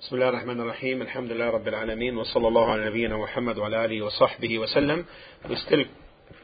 بسم 0.00 0.14
الله 0.14 0.28
الرحمن 0.28 0.60
الرحيم 0.60 1.02
الحمد 1.02 1.32
لله 1.32 1.50
رب 1.50 1.68
العالمين 1.68 2.16
وصلى 2.16 2.48
الله 2.48 2.70
على 2.70 2.86
نبينا 2.86 3.16
محمد 3.16 3.58
وعلى 3.58 3.84
آله 3.84 4.02
وصحبه 4.02 4.58
وسلم 4.58 5.04
We're 5.48 5.56
still 5.66 5.84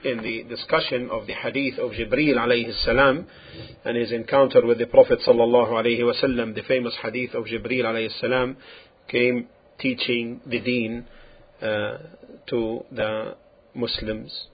in 0.05 0.23
the 0.23 0.43
discussion 0.45 1.11
of 1.11 1.27
the 1.27 1.35
hadith 1.35 1.79
of 1.79 1.93
Jibreel 1.93 2.37
alayhi 2.37 2.73
salam 2.85 3.27
and 3.85 3.97
his 3.97 4.13
encounter 4.13 4.67
with 4.67 4.79
the 4.79 4.87
Prophet 4.87 5.21
sallallahu 5.27 5.71
alayhi 5.71 6.01
wasallam. 6.01 6.55
The 6.55 6.63
famous 6.63 6.95
hadith 7.03 7.35
of 7.35 7.45
Jibreel 7.45 7.85
alayhi 7.85 8.11
salam 8.21 8.57
came 9.09 9.49
teaching 9.79 10.41
the 10.47 10.61
deen 10.61 11.07
uh, 11.61 11.99
to 12.49 12.85
the 12.91 13.37
Muslims. 13.75 14.47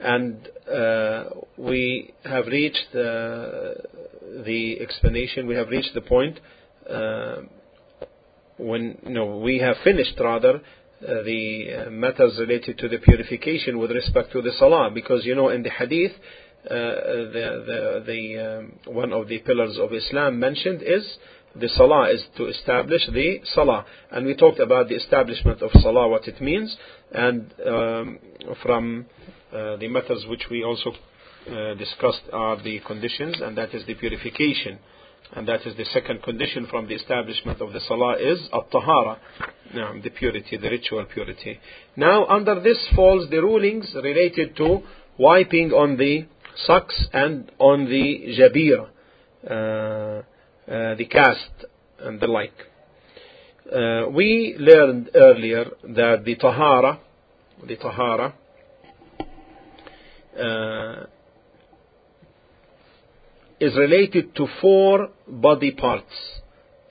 And 0.00 0.48
uh, 0.68 1.24
we 1.56 2.12
have 2.24 2.46
reached 2.46 2.88
uh, 2.90 3.78
the 4.44 4.78
explanation, 4.80 5.46
we 5.46 5.54
have 5.54 5.68
reached 5.68 5.94
the 5.94 6.00
point 6.00 6.40
uh, 6.90 7.42
when 8.57 8.97
no, 9.03 9.37
we 9.37 9.59
have 9.59 9.75
finished 9.83 10.19
rather 10.19 10.55
uh, 10.55 10.61
the 11.23 11.85
uh, 11.87 11.89
matters 11.91 12.37
related 12.39 12.77
to 12.79 12.87
the 12.87 12.97
purification 12.97 13.77
with 13.77 13.91
respect 13.91 14.31
to 14.31 14.41
the 14.41 14.51
salah, 14.57 14.89
because 14.91 15.25
you 15.25 15.35
know 15.35 15.49
in 15.49 15.63
the 15.63 15.69
hadith, 15.69 16.11
uh, 16.65 16.69
the 16.69 17.63
the, 17.67 18.03
the 18.05 18.57
um, 18.59 18.95
one 18.95 19.13
of 19.13 19.27
the 19.27 19.39
pillars 19.39 19.77
of 19.79 19.93
Islam 19.93 20.39
mentioned 20.39 20.81
is 20.81 21.05
the 21.55 21.69
salah 21.69 22.11
is 22.11 22.23
to 22.37 22.47
establish 22.47 23.01
the 23.13 23.41
salah, 23.53 23.85
and 24.11 24.25
we 24.25 24.35
talked 24.35 24.59
about 24.59 24.89
the 24.89 24.95
establishment 24.95 25.61
of 25.61 25.69
salah, 25.81 26.07
what 26.07 26.27
it 26.27 26.41
means, 26.41 26.75
and 27.11 27.53
um, 27.65 28.19
from 28.63 29.05
uh, 29.53 29.77
the 29.77 29.87
matters 29.87 30.25
which 30.27 30.45
we 30.51 30.63
also 30.63 30.91
uh, 30.91 31.73
discussed 31.75 32.23
are 32.33 32.61
the 32.61 32.79
conditions, 32.85 33.39
and 33.41 33.57
that 33.57 33.73
is 33.73 33.85
the 33.85 33.95
purification. 33.95 34.79
And 35.35 35.47
that 35.47 35.65
is 35.65 35.75
the 35.75 35.85
second 35.85 36.23
condition 36.23 36.67
from 36.69 36.87
the 36.87 36.95
establishment 36.95 37.61
of 37.61 37.73
the 37.73 37.81
salah 37.81 38.15
is 38.17 38.39
at-tahara, 38.53 39.19
the 40.03 40.09
purity, 40.09 40.57
the 40.57 40.69
ritual 40.69 41.05
purity. 41.05 41.59
Now 41.95 42.25
under 42.27 42.59
this 42.61 42.77
falls 42.95 43.29
the 43.29 43.41
rulings 43.41 43.93
related 43.95 44.55
to 44.57 44.83
wiping 45.17 45.71
on 45.71 45.97
the 45.97 46.25
socks 46.65 47.05
and 47.13 47.51
on 47.59 47.85
the 47.85 48.35
jabir, 48.39 48.87
uh, 49.49 50.21
uh, 50.71 50.95
the 50.95 51.05
cast 51.05 51.65
and 51.99 52.19
the 52.19 52.27
like. 52.27 52.53
Uh, 53.71 54.09
we 54.09 54.55
learned 54.57 55.09
earlier 55.13 55.65
that 55.83 56.23
the 56.23 56.35
tahara, 56.35 56.99
the 57.67 57.75
tahara, 57.75 58.33
uh, 60.39 61.05
is 63.59 63.75
related 63.75 64.35
to 64.35 64.47
four 64.61 65.09
body 65.27 65.71
parts. 65.71 66.41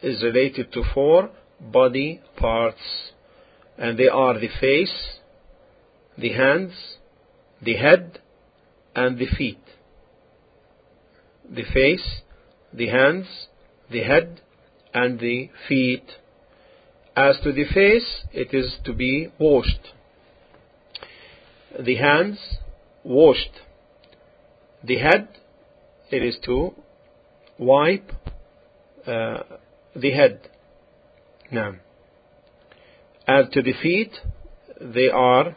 Is 0.02 0.22
related 0.22 0.72
to 0.72 0.82
four 0.94 1.30
body 1.60 2.20
parts. 2.36 3.12
And 3.78 3.98
they 3.98 4.08
are 4.08 4.34
the 4.38 4.48
face, 4.60 5.18
the 6.16 6.32
hands, 6.32 6.72
the 7.62 7.76
head, 7.76 8.20
and 8.94 9.18
the 9.18 9.26
feet. 9.26 9.60
The 11.48 11.64
face, 11.72 12.22
the 12.72 12.88
hands, 12.88 13.26
the 13.90 14.02
head, 14.02 14.40
and 14.92 15.20
the 15.20 15.50
feet. 15.68 16.04
As 17.14 17.38
to 17.44 17.52
the 17.52 17.64
face, 17.72 18.24
it 18.32 18.52
is 18.52 18.76
to 18.84 18.92
be 18.92 19.28
washed. 19.38 19.92
The 21.78 21.96
hands, 21.96 22.38
washed. 23.04 23.60
The 24.82 24.98
head, 24.98 25.28
it 26.10 26.22
is 26.22 26.38
to 26.44 26.74
wipe 27.58 28.10
uh, 29.06 29.38
the 29.94 30.10
head. 30.12 30.40
Now, 31.50 31.74
as 33.26 33.46
to 33.52 33.62
the 33.62 33.72
feet, 33.82 34.12
they 34.80 35.08
are 35.08 35.56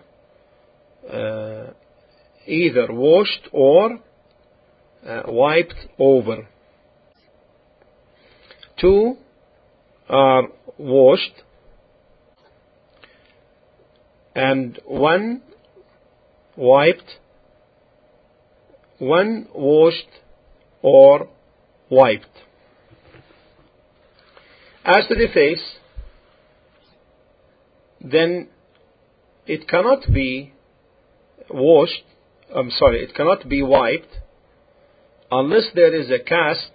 uh, 1.11 1.73
either 2.45 2.87
washed 2.89 3.47
or 3.51 3.99
uh, 5.05 5.23
wiped 5.27 5.87
over. 5.97 6.47
Two 8.79 9.17
are 10.07 10.43
washed, 10.77 11.43
and 14.35 14.79
one 14.85 15.41
wiped, 16.55 17.17
one 18.97 19.47
washed 19.53 20.07
or 20.81 21.27
wiped. 21.89 22.25
As 24.85 25.07
to 25.07 25.15
the 25.15 25.27
face, 25.33 25.77
then 28.01 28.47
it 29.45 29.67
cannot 29.67 30.11
be 30.11 30.53
washed, 31.49 32.03
I'm 32.55 32.71
sorry, 32.71 33.03
it 33.03 33.13
cannot 33.13 33.49
be 33.49 33.61
wiped 33.61 34.19
unless 35.31 35.69
there 35.75 35.93
is 35.93 36.09
a 36.09 36.19
cast 36.19 36.71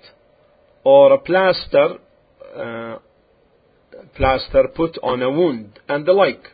or 0.85 1.13
a 1.13 1.19
plaster, 1.19 1.99
uh, 2.55 2.99
plaster 4.15 4.69
put 4.75 4.99
on 5.03 5.23
a 5.23 5.31
wound 5.31 5.81
and 5.89 6.07
the 6.07 6.13
like. 6.13 6.45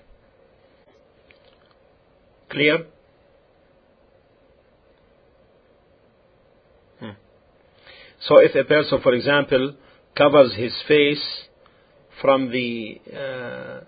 Clear? 2.50 2.86
So 8.26 8.38
if 8.38 8.54
a 8.54 8.64
person, 8.64 9.00
for 9.02 9.14
example, 9.14 9.74
covers 10.16 10.54
his 10.54 10.74
face 10.86 11.24
from 12.20 12.50
the 12.50 13.00
uh, 13.16 13.80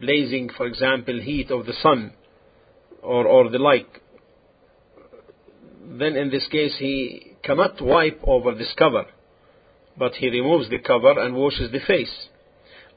blazing, 0.00 0.50
for 0.56 0.66
example, 0.66 1.20
heat 1.20 1.50
of 1.50 1.66
the 1.66 1.72
sun 1.82 2.12
or, 3.02 3.26
or 3.26 3.50
the 3.50 3.58
like, 3.58 4.02
then 5.86 6.16
in 6.16 6.30
this 6.30 6.46
case 6.48 6.76
he 6.78 7.34
cannot 7.42 7.80
wipe 7.80 8.20
over 8.24 8.54
this 8.54 8.74
cover, 8.76 9.04
but 9.96 10.14
he 10.14 10.28
removes 10.28 10.68
the 10.70 10.78
cover 10.78 11.18
and 11.18 11.34
washes 11.34 11.70
the 11.70 11.80
face. 11.86 12.28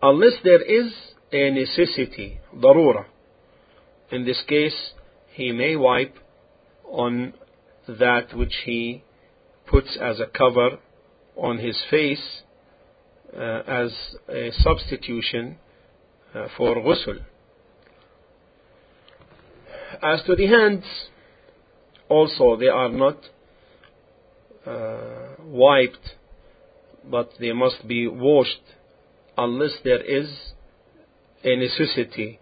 Unless 0.01 0.33
there 0.43 0.61
is 0.61 0.93
a 1.31 1.51
necessity, 1.51 2.39
darura. 2.55 3.05
In 4.11 4.25
this 4.25 4.41
case, 4.47 4.91
he 5.33 5.51
may 5.51 5.75
wipe 5.75 6.15
on 6.85 7.33
that 7.87 8.33
which 8.33 8.53
he 8.65 9.03
puts 9.67 9.97
as 10.01 10.19
a 10.19 10.25
cover 10.25 10.79
on 11.35 11.59
his 11.59 11.77
face 11.89 12.41
uh, 13.35 13.61
as 13.67 13.91
a 14.29 14.51
substitution 14.51 15.57
uh, 16.33 16.47
for 16.57 16.75
ghusl. 16.75 17.19
As 20.01 20.23
to 20.25 20.35
the 20.35 20.47
hands, 20.47 20.85
also 22.09 22.55
they 22.57 22.67
are 22.67 22.89
not 22.89 23.17
uh, 24.65 25.35
wiped, 25.43 26.15
but 27.09 27.31
they 27.39 27.53
must 27.53 27.87
be 27.87 28.07
washed 28.07 28.63
unless 29.37 29.71
there 29.83 30.01
is 30.01 30.29
a 31.43 31.55
necessity. 31.55 32.39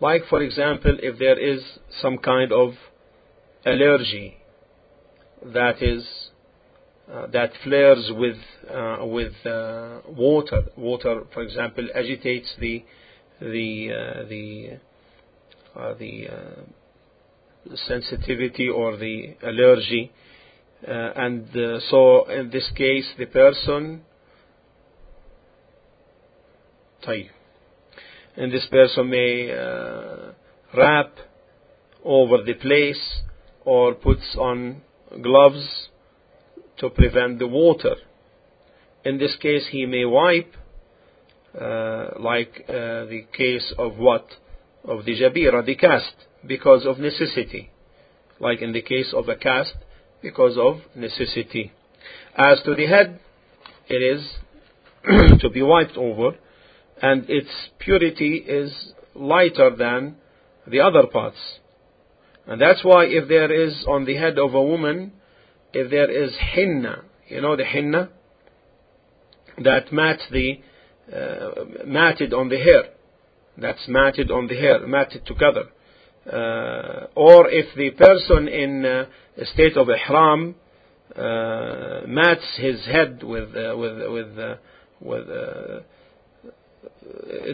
Like, 0.00 0.22
for 0.28 0.42
example, 0.42 0.96
if 1.02 1.18
there 1.18 1.38
is 1.38 1.60
some 2.00 2.18
kind 2.18 2.52
of 2.52 2.74
allergy 3.64 4.36
that 5.44 5.82
is 5.82 6.27
uh, 7.12 7.26
that 7.28 7.50
flares 7.64 8.10
with 8.14 8.36
uh, 8.70 8.98
with 9.06 9.32
uh, 9.46 10.00
water. 10.08 10.64
Water, 10.76 11.22
for 11.32 11.42
example, 11.42 11.88
agitates 11.94 12.54
the 12.60 12.84
the 13.40 13.90
uh, 13.90 14.28
the 14.28 14.78
uh, 15.74 15.94
the 15.94 16.28
uh, 16.28 17.74
sensitivity 17.86 18.68
or 18.68 18.98
the 18.98 19.34
allergy, 19.42 20.12
and 20.86 21.48
so 21.88 22.28
in 22.28 22.50
this 22.50 22.70
case, 22.76 23.06
the 23.16 23.26
person. 23.26 24.02
And 28.36 28.52
this 28.52 28.66
person 28.70 29.08
may 29.08 29.46
wrap 30.76 31.14
over 32.04 32.42
the 32.44 32.52
place 32.52 33.22
or 33.64 33.94
puts 33.94 34.36
on 34.38 34.82
gloves 35.22 35.87
to 36.80 36.90
prevent 36.90 37.38
the 37.38 37.46
water. 37.46 37.96
In 39.04 39.18
this 39.18 39.36
case, 39.36 39.66
he 39.70 39.86
may 39.86 40.04
wipe, 40.04 40.54
uh, 41.58 42.08
like 42.20 42.64
uh, 42.68 43.06
the 43.06 43.26
case 43.36 43.72
of 43.78 43.96
what? 43.96 44.26
Of 44.84 45.04
the 45.04 45.20
jabira, 45.20 45.64
the 45.64 45.76
cast, 45.76 46.14
because 46.46 46.86
of 46.86 46.98
necessity. 46.98 47.70
Like 48.40 48.62
in 48.62 48.72
the 48.72 48.82
case 48.82 49.12
of 49.14 49.28
a 49.28 49.36
cast, 49.36 49.74
because 50.22 50.56
of 50.58 50.76
necessity. 50.94 51.72
As 52.36 52.60
to 52.64 52.74
the 52.74 52.86
head, 52.86 53.20
it 53.88 53.94
is 53.94 54.38
to 55.40 55.50
be 55.50 55.62
wiped 55.62 55.96
over, 55.96 56.36
and 57.00 57.28
its 57.28 57.50
purity 57.78 58.44
is 58.46 58.92
lighter 59.14 59.74
than 59.76 60.16
the 60.66 60.80
other 60.80 61.06
parts. 61.06 61.38
And 62.46 62.60
that's 62.60 62.84
why 62.84 63.04
if 63.04 63.28
there 63.28 63.52
is 63.52 63.84
on 63.86 64.04
the 64.04 64.16
head 64.16 64.38
of 64.38 64.54
a 64.54 64.62
woman 64.62 65.12
if 65.72 65.90
there 65.90 66.10
is 66.10 66.36
henna, 66.54 67.04
you 67.28 67.40
know 67.40 67.56
the 67.56 67.64
henna 67.64 68.10
that 69.62 69.92
mats 69.92 70.22
the 70.30 70.60
uh, 71.14 71.84
matted 71.86 72.32
on 72.32 72.48
the 72.48 72.58
hair. 72.58 72.84
That's 73.56 73.88
matted 73.88 74.30
on 74.30 74.46
the 74.46 74.54
hair, 74.54 74.86
matted 74.86 75.26
together. 75.26 75.64
Uh, 76.30 77.06
or 77.14 77.48
if 77.48 77.74
the 77.74 77.90
person 77.90 78.48
in 78.48 78.84
uh, 78.84 79.06
a 79.36 79.46
state 79.46 79.76
of 79.76 79.88
ihram 79.88 80.54
uh, 81.16 82.02
mats 82.06 82.44
his 82.58 82.84
head 82.84 83.22
with 83.22 83.48
uh, 83.56 83.74
with 83.76 83.98
with 84.10 84.38
uh, 84.38 84.56
with 85.00 85.28
uh, 85.28 85.80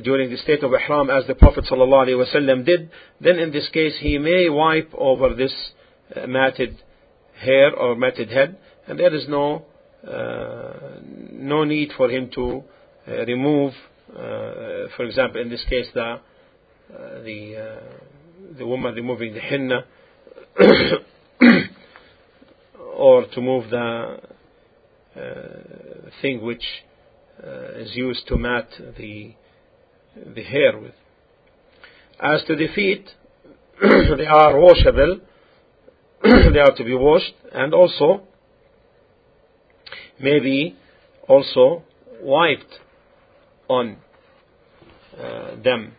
during 0.03 0.31
the 0.31 0.37
state 0.39 0.65
of 0.65 0.73
ihram 0.73 1.09
as 1.09 1.27
the 1.29 1.35
Prophet 1.35 1.65
ﷺ 1.71 2.67
did, 2.67 2.91
then 3.21 3.39
in 3.39 3.53
this 3.53 3.69
case 3.73 3.95
he 4.01 4.19
may 4.19 4.49
wipe 4.49 4.93
over 4.95 5.35
this 5.35 5.55
matted 6.27 6.83
hair 7.39 7.75
or 7.75 7.97
matted 7.97 8.31
head, 8.31 8.57
and 8.87 8.99
there 8.99 9.15
is 9.15 9.27
no 9.29 9.65
uh, 10.07 11.01
no 11.33 11.65
need 11.65 11.91
for 11.97 12.11
him 12.11 12.29
to 12.35 12.63
uh, 13.09 13.25
remove, 13.25 13.73
uh, 14.11 14.89
for 14.97 15.05
example, 15.05 15.41
in 15.41 15.49
this 15.49 15.65
case, 15.69 15.87
the 15.95 16.01
uh, 16.03 16.19
the 17.23 17.57
uh, 17.57 18.57
the 18.59 18.67
woman 18.67 18.95
removing 18.95 19.33
the 19.33 19.41
henna, 19.41 19.85
or 22.97 23.25
to 23.27 23.41
move 23.41 23.71
the 23.71 24.21
thing 26.21 26.43
which 26.43 26.65
is 27.77 27.95
used 27.95 28.27
to 28.29 28.37
mat 28.37 28.69
the 28.99 29.35
the 30.35 30.43
hair 30.43 30.79
with. 30.79 30.95
As 32.21 32.45
to 32.45 32.57
the 32.57 32.69
feet, 32.75 33.09
they 33.81 34.27
are 34.27 34.61
washable. 34.61 35.21
they 36.53 36.59
are 36.59 36.75
to 36.75 36.85
be 36.85 36.95
washed, 36.95 37.35
and 37.53 37.75
also 37.75 38.23
maybe 40.19 40.75
also 41.29 41.83
wiped 42.23 42.79
on 43.69 43.99
uh, 45.19 45.57
them. 45.63 45.93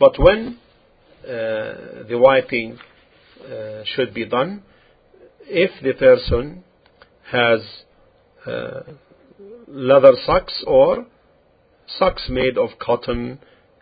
But 0.00 0.18
when 0.18 0.58
uh, 1.24 1.28
the 2.08 2.18
wiping 2.18 2.78
uh, 3.44 3.82
should 3.84 4.14
be 4.14 4.24
done, 4.24 4.62
if 5.42 5.70
the 5.82 5.92
person 5.92 6.64
has 7.30 7.60
uh, 8.46 8.80
leather 9.68 10.14
socks 10.24 10.64
or 10.66 11.06
socks 11.98 12.28
made 12.30 12.56
of 12.56 12.70
cotton, 12.78 13.38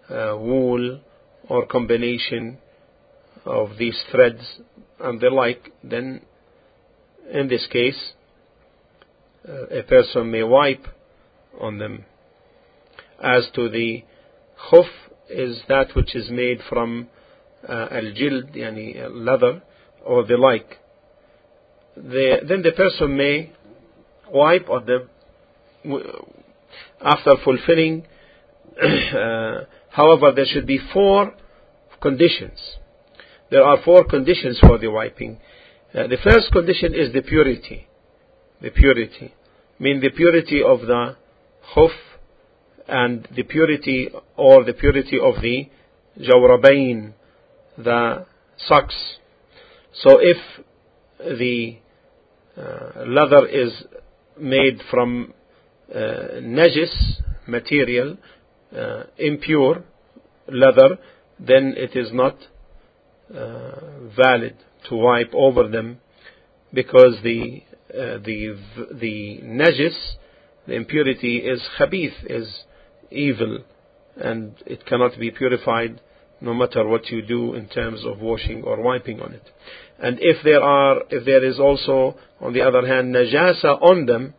uh, 0.08 0.36
wool, 0.36 1.00
or 1.48 1.66
combination 1.66 2.58
of 3.44 3.70
these 3.78 3.98
threads 4.10 4.60
and 5.00 5.20
the 5.20 5.30
like, 5.30 5.72
then 5.82 6.22
in 7.32 7.48
this 7.48 7.66
case, 7.70 8.12
uh, 9.48 9.78
a 9.78 9.82
person 9.82 10.30
may 10.30 10.42
wipe 10.42 10.86
on 11.60 11.78
them. 11.78 12.04
As 13.22 13.48
to 13.54 13.68
the 13.68 14.04
khuf, 14.70 14.86
is 15.28 15.62
that 15.68 15.94
which 15.94 16.14
is 16.14 16.28
made 16.30 16.58
from 16.68 17.08
uh, 17.68 17.86
al-jild, 17.90 18.52
yani 18.52 19.08
leather, 19.10 19.62
or 20.04 20.24
the 20.24 20.36
like. 20.36 20.78
The, 21.96 22.38
then 22.48 22.62
the 22.62 22.72
person 22.72 23.16
may 23.16 23.52
wipe 24.32 24.68
on 24.68 24.86
them 24.86 25.08
after 27.00 27.32
fulfilling. 27.44 28.06
uh, 28.82 29.64
however, 29.90 30.32
there 30.34 30.46
should 30.46 30.66
be 30.66 30.80
four 30.92 31.34
conditions. 32.00 32.58
There 33.50 33.64
are 33.64 33.78
four 33.84 34.04
conditions 34.04 34.58
for 34.60 34.78
the 34.78 34.88
wiping. 34.88 35.38
Uh, 35.92 36.06
the 36.06 36.18
first 36.22 36.52
condition 36.52 36.94
is 36.94 37.12
the 37.12 37.22
purity. 37.22 37.88
The 38.62 38.70
purity. 38.70 39.34
I 39.78 39.82
mean 39.82 40.00
the 40.00 40.10
purity 40.10 40.62
of 40.62 40.80
the 40.80 41.16
khuf 41.74 41.90
and 42.86 43.26
the 43.34 43.42
purity 43.42 44.08
or 44.36 44.64
the 44.64 44.72
purity 44.72 45.18
of 45.20 45.42
the 45.42 45.68
jawrabain, 46.18 47.14
the 47.76 48.26
socks. 48.56 49.16
So 49.94 50.18
if 50.20 50.36
the 51.18 51.78
uh, 52.56 53.04
leather 53.06 53.46
is 53.46 53.72
made 54.38 54.80
from 54.90 55.34
uh, 55.92 55.98
najis 56.40 57.20
material, 57.48 58.16
uh, 58.76 59.04
impure 59.18 59.82
leather, 60.48 60.98
then 61.38 61.74
it 61.76 61.96
is 61.96 62.12
not 62.12 62.36
valid 63.30 64.56
to 64.88 64.96
wipe 64.96 65.32
over 65.34 65.68
them 65.68 65.98
because 66.72 67.16
the 67.22 67.62
uh, 67.92 68.18
the 68.24 68.56
the 69.00 69.40
najis, 69.42 70.14
the 70.66 70.74
impurity 70.74 71.38
is 71.38 71.60
khabith, 71.78 72.14
is 72.24 72.64
evil, 73.10 73.64
and 74.16 74.54
it 74.66 74.86
cannot 74.86 75.18
be 75.18 75.30
purified 75.30 76.00
no 76.40 76.54
matter 76.54 76.86
what 76.86 77.06
you 77.10 77.20
do 77.22 77.54
in 77.54 77.66
terms 77.68 78.04
of 78.06 78.20
washing 78.20 78.62
or 78.62 78.80
wiping 78.80 79.20
on 79.20 79.32
it. 79.32 79.42
And 79.98 80.18
if 80.20 80.42
there 80.44 80.62
are, 80.62 81.02
if 81.10 81.24
there 81.26 81.44
is 81.44 81.58
also, 81.58 82.16
on 82.40 82.52
the 82.54 82.62
other 82.62 82.86
hand, 82.86 83.14
najasa 83.14 83.82
on 83.82 84.06
them, 84.06 84.34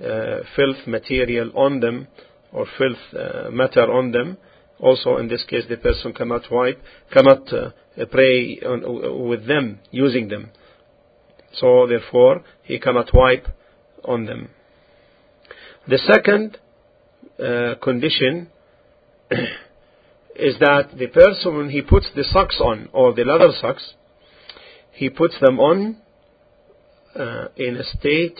uh, 0.00 0.40
filth 0.54 0.86
material 0.86 1.50
on 1.54 1.80
them, 1.80 2.08
or 2.52 2.66
filth 2.76 2.98
uh, 3.14 3.50
matter 3.50 3.90
on 3.90 4.12
them, 4.12 4.36
also 4.78 5.16
in 5.16 5.28
this 5.28 5.44
case 5.44 5.64
the 5.68 5.76
person 5.76 6.12
cannot 6.12 6.50
wipe, 6.50 6.80
cannot 7.12 7.52
uh, 7.52 7.70
pray 8.06 8.60
on, 8.60 9.28
with 9.28 9.46
them, 9.46 9.80
using 9.90 10.28
them. 10.28 10.50
So 11.54 11.86
therefore 11.86 12.42
he 12.62 12.78
cannot 12.78 13.12
wipe 13.12 13.46
on 14.04 14.26
them. 14.26 14.50
The 15.86 15.98
second 15.98 16.58
uh, 17.38 17.74
condition 17.82 18.48
is 20.36 20.58
that 20.60 20.90
the 20.96 21.06
person 21.08 21.56
when 21.56 21.70
he 21.70 21.82
puts 21.82 22.10
the 22.14 22.24
socks 22.24 22.60
on 22.60 22.88
or 22.92 23.14
the 23.14 23.24
leather 23.24 23.52
socks, 23.60 23.94
he 24.92 25.08
puts 25.08 25.34
them 25.40 25.58
on 25.58 25.96
uh, 27.18 27.46
in 27.56 27.76
a 27.76 27.84
state 27.84 28.38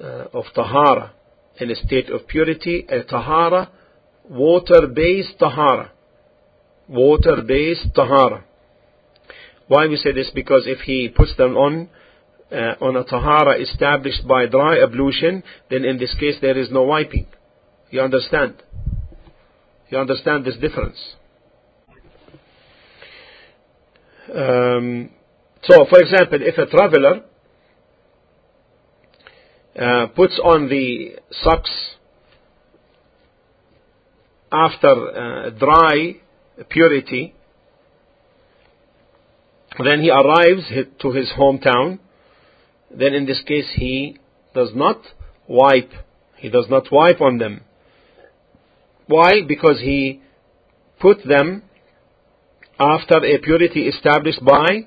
uh, 0.00 0.26
of 0.32 0.44
tahara, 0.54 1.12
in 1.60 1.70
a 1.70 1.74
state 1.74 2.10
of 2.10 2.26
purity, 2.26 2.86
a 2.88 3.02
tahara, 3.02 3.70
water-based 4.28 5.38
tahara, 5.38 5.90
water-based 6.88 7.94
tahara. 7.94 8.44
Why 9.68 9.86
we 9.86 9.96
say 9.96 10.12
this? 10.12 10.30
Because 10.34 10.64
if 10.66 10.80
he 10.80 11.08
puts 11.08 11.36
them 11.36 11.56
on 11.56 11.88
uh, 12.52 12.74
on 12.80 12.96
a 12.96 13.04
tahara 13.04 13.60
established 13.60 14.26
by 14.28 14.46
dry 14.46 14.82
ablution, 14.82 15.42
then 15.70 15.84
in 15.84 15.98
this 15.98 16.14
case 16.20 16.36
there 16.40 16.58
is 16.58 16.70
no 16.70 16.82
wiping. 16.82 17.26
You 17.90 18.00
understand? 18.00 18.62
You 19.88 19.98
understand 19.98 20.44
this 20.44 20.56
difference? 20.56 20.98
Um, 24.34 25.10
so, 25.62 25.86
for 25.88 26.00
example, 26.00 26.38
if 26.40 26.56
a 26.58 26.66
traveler 26.66 27.22
uh, 29.78 30.06
puts 30.08 30.38
on 30.42 30.68
the 30.68 31.16
socks 31.30 31.70
after 34.50 34.88
uh, 34.88 35.50
dry 35.50 36.16
purity, 36.68 37.34
then 39.78 40.00
he 40.00 40.10
arrives 40.10 40.64
to 41.00 41.12
his 41.12 41.32
hometown, 41.38 41.98
then 42.90 43.14
in 43.14 43.26
this 43.26 43.42
case 43.46 43.70
he 43.74 44.18
does 44.54 44.70
not 44.74 45.02
wipe, 45.48 45.92
he 46.36 46.48
does 46.48 46.66
not 46.68 46.90
wipe 46.92 47.20
on 47.20 47.38
them. 47.38 47.62
Why? 49.06 49.42
Because 49.46 49.80
he 49.80 50.22
put 51.00 51.18
them 51.26 51.62
after 52.78 53.18
a 53.24 53.38
purity 53.38 53.88
established 53.88 54.44
by 54.44 54.86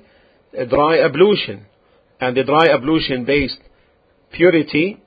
a 0.56 0.66
dry 0.66 1.00
ablution. 1.00 1.66
And 2.20 2.36
the 2.36 2.44
dry 2.44 2.66
ablution 2.72 3.24
based 3.24 3.58
purity 4.32 5.02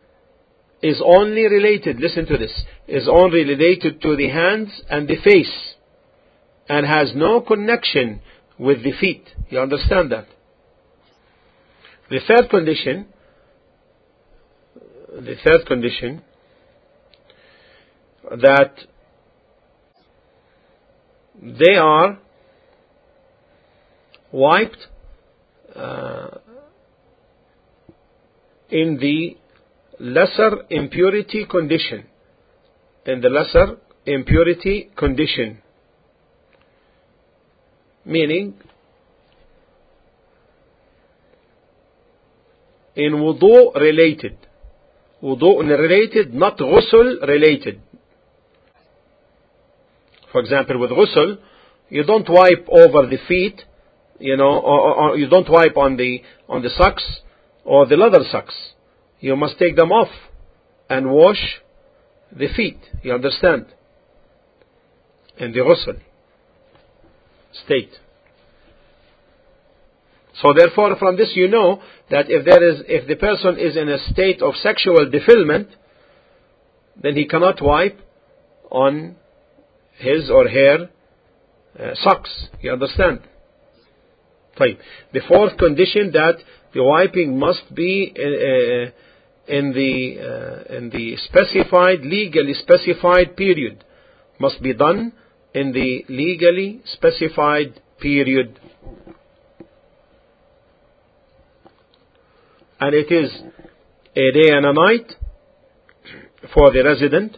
is 0.82 1.02
only 1.04 1.44
related, 1.44 2.00
listen 2.00 2.26
to 2.28 2.38
this, 2.38 2.64
is 2.88 3.08
only 3.12 3.44
related 3.44 4.02
to 4.02 4.16
the 4.16 4.30
hands 4.30 4.82
and 4.90 5.08
the 5.08 5.18
face 5.24 5.76
and 6.70 6.86
has 6.86 7.12
no 7.16 7.42
connection 7.42 8.22
with 8.58 8.84
the 8.84 8.94
feet. 9.00 9.28
You 9.50 9.60
understand 9.60 10.12
that? 10.12 10.28
The 12.10 12.20
third 12.28 12.50
condition, 12.50 13.08
the 15.12 15.36
third 15.44 15.66
condition, 15.68 16.22
that 18.30 18.74
they 21.42 21.76
are 21.76 22.20
wiped 24.32 24.88
uh, 25.76 26.30
in 28.70 28.98
the 29.00 29.38
lesser 30.00 30.64
impurity 30.70 31.46
condition. 31.50 32.06
In 33.06 33.22
the 33.22 33.30
lesser 33.30 33.78
impurity 34.06 34.92
condition. 34.96 35.62
Meaning, 38.06 38.56
in 43.06 43.12
wudu 43.24 43.56
related 43.88 44.38
wudu 45.22 45.60
related, 45.60 46.34
not 46.34 46.58
ghusl 46.58 47.28
related. 47.28 47.82
For 50.32 50.42
example, 50.42 50.80
with 50.80 50.92
ghusl, 50.92 51.38
you 51.90 52.04
don't 52.04 52.28
wipe 52.30 52.68
over 52.70 53.08
the 53.08 53.18
feet, 53.28 53.62
you 54.20 54.38
know, 54.38 54.60
or, 54.60 54.96
or, 54.96 55.18
you 55.18 55.28
don't 55.28 55.50
wipe 55.50 55.76
on 55.78 55.98
the 55.98 56.22
on 56.48 56.62
the 56.62 56.70
socks 56.78 57.04
or 57.66 57.86
the 57.88 57.96
leather 57.96 58.24
socks. 58.32 58.56
You 59.20 59.36
must 59.36 59.58
take 59.58 59.76
them 59.76 59.92
off 59.92 60.10
and 60.90 61.10
wash 61.10 61.62
the 62.32 62.48
feet. 62.56 62.80
You 63.04 63.14
understand? 63.14 63.66
In 65.38 65.52
the 65.52 65.60
ghusl 65.60 66.00
state. 67.66 67.92
So 70.42 70.54
therefore, 70.54 70.96
from 70.98 71.18
this 71.18 71.32
you 71.36 71.48
know 71.48 71.82
that 72.10 72.26
if 72.30 72.46
there 72.46 72.64
is, 72.64 72.82
if 72.88 73.08
the 73.08 73.16
person 73.16 73.58
is 73.60 73.76
in 73.76 73.90
a 73.90 74.00
state 74.12 74.42
of 74.42 74.56
sexual 74.56 75.10
defilement, 75.10 75.70
then 77.02 77.16
he 77.16 77.28
cannot 77.28 77.62
wipe 77.62 78.00
on 78.72 79.16
his 79.98 80.30
or 80.30 80.48
her 80.48 80.90
uh, 81.78 81.92
socks. 81.96 82.48
You 82.62 82.74
understand? 82.74 83.22
Fine. 84.58 84.78
The 85.14 85.22
fourth 85.28 85.58
condition 85.58 86.12
that 86.14 86.38
the 86.74 86.84
wiping 86.84 87.38
must 87.38 87.74
be 87.74 88.14
in, 88.16 88.92
uh, 88.92 89.54
in 89.54 89.74
the 89.74 90.20
uh, 90.22 90.76
in 90.78 90.90
the 90.90 91.18
specified, 91.18 92.02
legally 92.02 92.54
specified 92.54 93.36
period, 93.36 93.84
must 94.40 94.62
be 94.62 94.74
done 94.74 95.14
in 95.54 95.74
the 95.74 96.06
legally 96.08 96.82
specified 96.86 97.82
period. 98.00 98.60
And 102.80 102.96
it 102.96 103.12
is 103.12 103.32
a 104.16 104.32
day 104.32 104.50
and 104.56 104.66
a 104.66 104.74
night 104.74 105.12
for 106.54 106.72
the 106.72 106.84
resident 106.84 107.38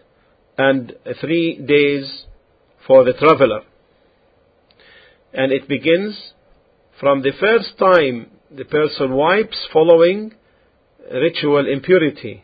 and 0.58 0.94
three 1.20 1.60
days 1.66 2.26
for 2.86 3.04
the 3.04 3.14
traveler. 3.14 3.62
And 5.34 5.52
it 5.52 5.68
begins 5.68 6.34
from 7.00 7.22
the 7.24 7.32
first 7.40 7.78
time 7.80 8.28
the 8.56 8.66
person 8.66 9.14
wipes 9.14 9.68
following 9.74 10.34
ritual 11.12 11.72
impurity. 11.72 12.44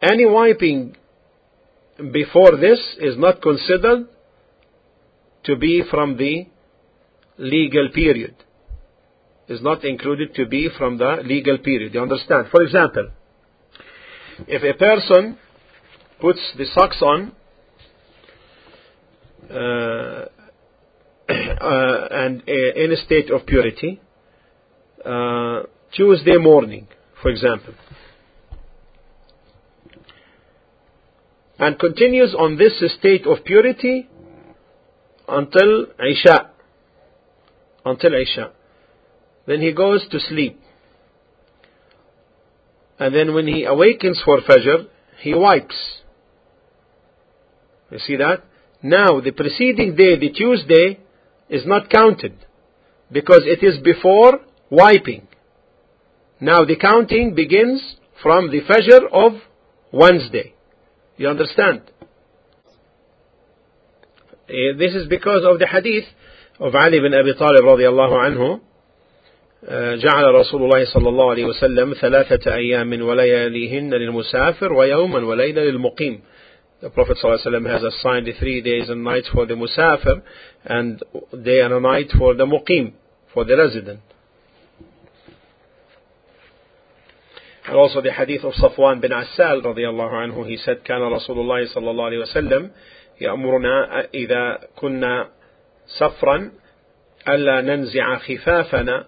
Any 0.00 0.26
wiping 0.26 0.96
before 2.12 2.56
this 2.56 2.78
is 3.00 3.18
not 3.18 3.42
considered 3.42 4.08
to 5.44 5.56
be 5.56 5.82
from 5.90 6.16
the 6.16 6.46
legal 7.38 7.88
period. 7.92 8.34
Is 9.48 9.62
not 9.62 9.84
included 9.84 10.34
to 10.34 10.46
be 10.46 10.68
from 10.76 10.98
the 10.98 11.18
legal 11.22 11.58
period. 11.58 11.94
You 11.94 12.02
understand? 12.02 12.48
For 12.50 12.62
example, 12.62 13.10
if 14.48 14.62
a 14.62 14.76
person 14.76 15.38
puts 16.20 16.40
the 16.58 16.64
socks 16.74 17.00
on 17.00 17.32
uh, 19.48 19.54
uh, 21.28 22.08
and 22.10 22.42
uh, 22.42 22.82
in 22.82 22.92
a 22.92 22.96
state 22.96 23.30
of 23.30 23.46
purity, 23.46 24.00
uh, 25.04 25.62
Tuesday 25.94 26.36
morning, 26.38 26.88
for 27.22 27.30
example, 27.30 27.74
and 31.58 31.78
continues 31.78 32.34
on 32.38 32.56
this 32.58 32.82
state 32.98 33.26
of 33.26 33.44
purity 33.44 34.08
until 35.28 35.86
Isha. 35.98 36.45
Until 37.86 38.14
Isha. 38.14 38.50
Then 39.46 39.60
he 39.60 39.72
goes 39.72 40.06
to 40.10 40.18
sleep. 40.18 40.60
And 42.98 43.14
then 43.14 43.32
when 43.32 43.46
he 43.46 43.64
awakens 43.64 44.20
for 44.24 44.40
Fajr, 44.40 44.88
he 45.20 45.34
wipes. 45.34 46.02
You 47.90 47.98
see 48.00 48.16
that? 48.16 48.42
Now, 48.82 49.20
the 49.20 49.30
preceding 49.30 49.94
day, 49.94 50.18
the 50.18 50.30
Tuesday, 50.30 50.98
is 51.48 51.64
not 51.64 51.88
counted 51.88 52.34
because 53.12 53.42
it 53.44 53.64
is 53.64 53.78
before 53.78 54.40
wiping. 54.68 55.28
Now, 56.40 56.64
the 56.64 56.76
counting 56.76 57.36
begins 57.36 57.96
from 58.20 58.50
the 58.50 58.62
Fajr 58.62 59.06
of 59.12 59.40
Wednesday. 59.92 60.54
You 61.16 61.28
understand? 61.28 61.82
Eh, 64.48 64.76
this 64.76 64.92
is 64.94 65.08
because 65.08 65.42
of 65.48 65.60
the 65.60 65.68
hadith 65.68 66.04
Ali 66.60 67.00
bin 67.00 67.14
Abi 67.14 67.34
Talib 67.34 67.64
رضي 67.64 67.88
الله 67.88 68.18
عنه 68.18 68.60
جعل 69.96 70.34
رسول 70.34 70.62
الله 70.62 70.84
صلى 70.84 71.08
الله 71.08 71.30
عليه 71.30 71.44
وسلم 71.44 71.94
ثلاثة 72.00 72.54
أيام 72.54 73.02
ولياليهن 73.02 73.94
للمسافر 73.94 74.72
ويوما 74.72 75.18
وليلة 75.18 75.62
للمقيم 75.62 76.20
The 76.82 76.90
Prophet 76.90 77.16
ﷺ 77.24 77.66
has 77.70 77.82
assigned 77.82 78.28
three 78.38 78.60
days 78.60 78.90
and 78.90 79.02
nights 79.02 79.28
for 79.32 79.46
the 79.46 79.54
musafir 79.54 80.20
and 80.64 81.02
day 81.42 81.62
and 81.62 81.72
a 81.72 81.80
night 81.80 82.08
for 82.18 82.34
the 82.34 82.44
muqim, 82.44 82.92
for 83.32 83.46
the 83.46 83.56
resident. 83.56 84.00
And 87.66 87.76
also 87.76 88.02
the 88.02 88.12
hadith 88.12 88.44
of 88.44 88.52
Safwan 88.52 89.00
bin 89.00 89.10
Asal 89.10 89.62
رضي 89.62 89.88
الله 89.88 90.10
عنه, 90.10 90.46
he 90.46 90.58
said, 90.58 90.84
كان 90.84 91.00
رسول 91.00 91.38
الله 91.38 91.74
صلى 91.74 91.90
الله 91.90 92.04
عليه 92.04 92.18
وسلم 92.18 92.70
يأمرنا 93.20 94.08
إذا 94.14 94.58
كنا 94.76 95.28
سفرا 95.86 96.50
ألا 97.28 97.60
ننزع 97.60 98.18
خفافنا 98.18 99.06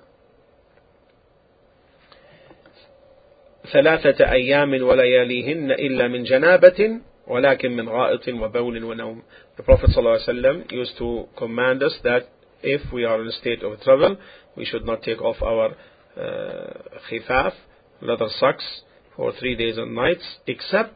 ثلاثة 3.73 4.32
أيام 4.32 4.82
ولياليهن 4.82 5.70
إلا 5.70 6.08
من 6.08 6.25
جنابة 6.25 7.00
ولكن 7.26 7.76
من 7.76 7.88
غائط 7.88 8.28
وبول 8.28 8.85
ونوم. 8.85 9.23
The 9.56 9.62
Prophet 9.62 9.90
ﷺ 9.90 10.73
used 10.73 10.97
to 10.99 11.28
command 11.37 11.82
us 11.82 11.94
that 12.02 12.28
if 12.62 12.92
we 12.92 13.04
are 13.04 13.20
in 13.20 13.28
a 13.28 13.32
state 13.32 13.62
of 13.62 13.80
travel, 13.82 14.16
we 14.56 14.64
should 14.64 14.87
not 14.87 15.02
take 15.02 15.20
off 15.20 15.37
our 15.42 15.75
uh, 16.16 16.99
khifaf, 17.11 17.52
leather 18.00 18.28
socks, 18.40 18.82
for 19.14 19.32
three 19.38 19.56
days 19.56 19.76
and 19.76 19.94
nights, 19.94 20.25
except 20.47 20.94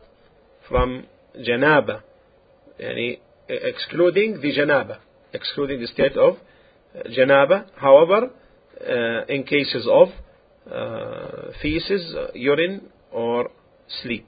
from 0.68 1.06
janaba, 1.38 2.02
yani 2.80 3.18
excluding 3.48 4.40
the 4.40 4.52
janaba, 4.56 4.98
excluding 5.32 5.80
the 5.80 5.86
state 5.86 6.16
of 6.16 6.36
janaba. 7.16 7.66
However, 7.76 8.30
uh, 8.80 9.24
in 9.28 9.44
cases 9.44 9.88
of 9.90 10.08
uh, 10.70 11.52
feces, 11.60 12.14
urine, 12.34 12.88
or 13.12 13.50
sleep. 14.02 14.26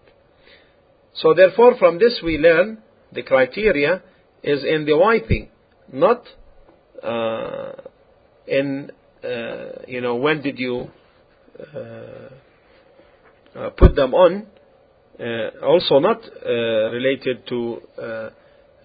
So 1.14 1.32
therefore 1.34 1.76
from 1.78 1.98
this 1.98 2.20
we 2.24 2.38
learn 2.38 2.78
the 3.12 3.22
criteria 3.22 4.02
is 4.42 4.64
in 4.64 4.84
the 4.84 4.96
wiping, 4.96 5.48
not 5.92 6.24
uh, 7.02 7.72
in, 8.46 8.90
uh, 9.22 9.82
you 9.86 10.00
know, 10.00 10.16
when 10.16 10.42
did 10.42 10.58
you 10.58 10.90
uh, 11.58 11.78
uh 13.56 13.70
put 13.70 13.94
them 13.94 14.12
on, 14.12 14.46
uh, 15.20 15.64
also 15.64 16.00
not 16.00 16.20
uh, 16.24 16.90
related 16.90 17.46
to 17.46 17.80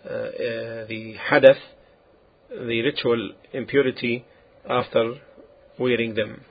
the 0.03 1.15
hadath, 1.29 1.57
the 2.49 2.81
ritual 2.81 3.31
impurity 3.53 4.25
after 4.67 5.15
wearing 5.77 6.15
them. 6.15 6.41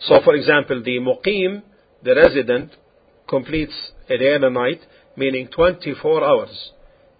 So 0.00 0.20
for 0.24 0.34
example, 0.34 0.82
the 0.82 0.98
muqim, 0.98 1.62
the 2.02 2.14
resident, 2.14 2.72
completes 3.28 3.74
a 4.08 4.18
day 4.18 4.34
and 4.34 4.44
a 4.44 4.50
night, 4.50 4.80
meaning 5.16 5.48
24 5.48 6.24
hours. 6.24 6.70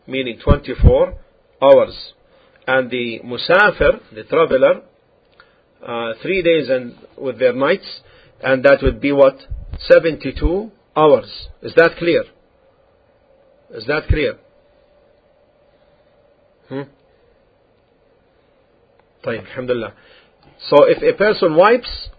Meaning 0.07 0.39
24 0.45 1.15
hours. 1.63 2.13
And 2.67 2.91
the 2.91 3.21
musafir, 3.25 4.01
the 4.15 4.25
traveler, 4.25 4.83
uh, 5.87 6.13
three 6.23 6.43
days 6.43 6.69
and 6.69 6.95
with 7.17 7.39
their 7.39 7.53
nights, 7.53 8.01
and 8.43 8.65
that 8.65 8.79
would 8.83 9.01
be 9.01 9.13
what? 9.13 9.37
72 9.81 10.71
hours. 10.97 11.49
Is 11.63 11.75
that 11.77 11.97
clear? 11.99 12.25
Is 13.71 13.87
that 13.87 14.07
clear? 14.09 14.39
Hmm? 16.69 16.83
طيب 19.24 19.42
الحمد 19.42 19.72
لله. 19.72 19.92
So 20.70 20.86
if 20.86 21.02
a 21.04 21.18
person 21.18 21.56
wipes 21.56 22.10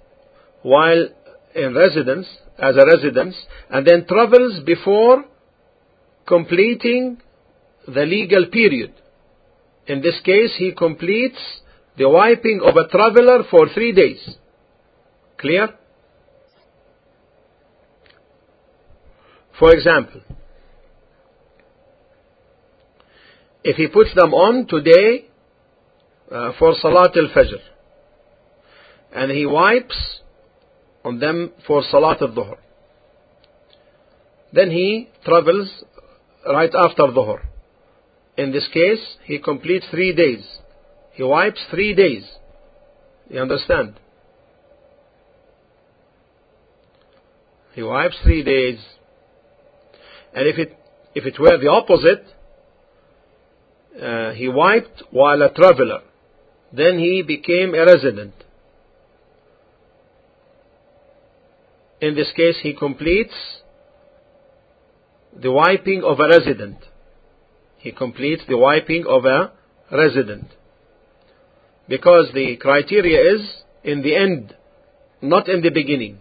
while 0.63 1.09
in 1.55 1.75
residence, 1.75 2.27
as 2.61 2.77
a 2.77 2.85
residence 2.85 3.35
and 3.71 3.87
then 3.87 4.07
travels 4.07 4.61
before 4.65 5.25
completing 6.27 7.21
the 7.87 8.03
legal 8.03 8.47
period. 8.47 8.93
In 9.87 10.03
this 10.03 10.21
case, 10.25 10.55
he 10.59 10.73
completes 10.73 11.39
the 11.97 12.09
wiping 12.09 12.61
of 12.63 12.77
a 12.77 12.87
traveler 12.89 13.45
for 13.51 13.69
three 13.75 13.93
days. 13.93 14.37
Clear? 15.39 15.71
For 19.59 19.73
example, 19.73 20.21
if 23.65 23.77
he 23.77 23.89
puts 23.89 24.11
them 24.15 24.33
on 24.33 24.67
today 24.67 25.27
uh, 26.32 26.52
for 26.60 26.74
Salat 26.82 27.16
al-Fajr 27.16 27.62
and 29.16 29.32
he 29.32 29.46
wipes 29.46 30.20
on 31.04 31.20
them 31.20 31.54
for 31.66 31.82
Salat 31.90 32.22
al-Dhuhr. 32.22 32.58
Then 34.52 34.72
he 34.72 35.10
travels 35.24 35.84
right 36.46 36.72
after 36.76 37.04
Dhuhr. 37.04 37.40
In 38.38 38.52
this 38.52 38.68
case, 38.74 39.00
he 39.24 39.40
completes 39.40 39.86
three 39.90 40.14
days. 40.14 40.46
He 41.14 41.24
wipes 41.24 41.62
three 41.72 41.96
days. 41.96 42.24
You 43.30 43.40
understand? 43.40 43.96
He 47.74 47.84
wipes 47.84 48.18
three 48.24 48.44
days. 48.44 48.80
And 50.34 50.48
if 50.48 50.58
it, 50.58 50.78
if 51.16 51.26
it 51.26 51.40
were 51.40 51.58
the 51.58 51.70
opposite, 51.70 52.26
uh, 54.02 54.32
he 54.34 54.50
wiped 54.50 55.04
while 55.12 55.42
a 55.42 55.54
traveler. 55.54 56.02
Then 56.76 57.00
he 57.00 57.22
became 57.22 57.74
a 57.74 57.86
resident. 57.86 58.34
In 62.02 62.16
this 62.16 62.32
case, 62.36 62.58
he 62.62 62.74
completes 62.74 63.34
the 65.42 65.52
wiping 65.52 66.04
of 66.04 66.20
a 66.20 66.28
resident. 66.28 66.78
He 67.78 67.92
completes 67.92 68.44
the 68.50 68.58
wiping 68.58 69.06
of 69.08 69.26
a 69.26 69.54
resident. 69.92 70.48
Because 71.88 72.28
the 72.34 72.58
criteria 72.58 73.36
is 73.36 73.42
in 73.84 74.02
the 74.02 74.16
end, 74.16 74.56
not 75.22 75.48
in 75.48 75.62
the 75.62 75.70
beginning. 75.70 76.18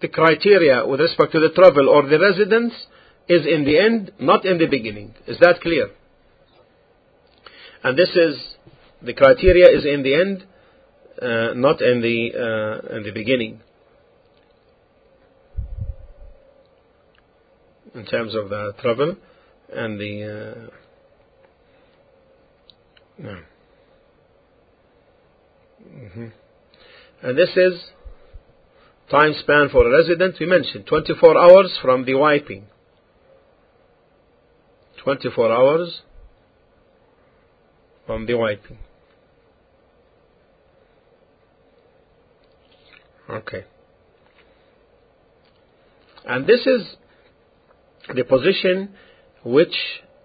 The 0.00 0.08
criteria 0.08 0.84
with 0.86 1.00
respect 1.00 1.32
to 1.32 1.40
the 1.40 1.50
travel 1.54 1.88
or 1.88 2.08
the 2.08 2.18
residence 2.18 2.72
is 3.28 3.46
in 3.46 3.64
the 3.64 3.78
end, 3.78 4.12
not 4.18 4.44
in 4.44 4.58
the 4.58 4.66
beginning. 4.66 5.14
Is 5.26 5.38
that 5.40 5.60
clear? 5.60 5.90
And 7.84 7.98
this 7.98 8.08
is, 8.16 8.42
the 9.02 9.12
criteria 9.12 9.66
is 9.68 9.84
in 9.84 10.02
the 10.02 10.14
end, 10.14 10.46
uh, 11.20 11.52
not 11.54 11.82
in 11.82 12.00
the, 12.00 12.32
uh, 12.34 12.96
in 12.96 13.02
the 13.02 13.12
beginning. 13.12 13.60
In 17.94 18.06
terms 18.06 18.34
of 18.34 18.48
the 18.48 18.72
travel 18.80 19.16
and 19.70 20.00
the, 20.00 20.24
uh, 20.24 20.70
no. 23.18 23.38
Mm-hmm. 25.86 26.26
And 27.22 27.38
this 27.38 27.50
is 27.54 27.84
time 29.10 29.34
span 29.40 29.68
for 29.70 29.86
a 29.86 29.90
resident. 29.90 30.36
We 30.40 30.46
mentioned 30.46 30.86
24 30.86 31.38
hours 31.38 31.78
from 31.82 32.06
the 32.06 32.14
wiping. 32.14 32.64
24 35.04 35.52
hours 35.52 36.00
from 38.06 38.26
wiping. 38.28 38.78
Okay. 43.28 43.64
And 46.26 46.46
this 46.46 46.66
is 46.66 46.96
the 48.14 48.24
position 48.24 48.90
which 49.44 49.74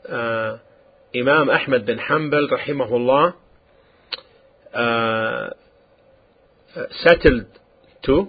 uh, 0.07 0.57
Imam 1.15 1.49
Ahmad 1.49 1.85
bin 1.85 1.97
Hanbal 1.97 2.47
rahimahullah 2.49 3.33
uh, 4.73 5.49
settled 7.03 7.45
to. 8.05 8.27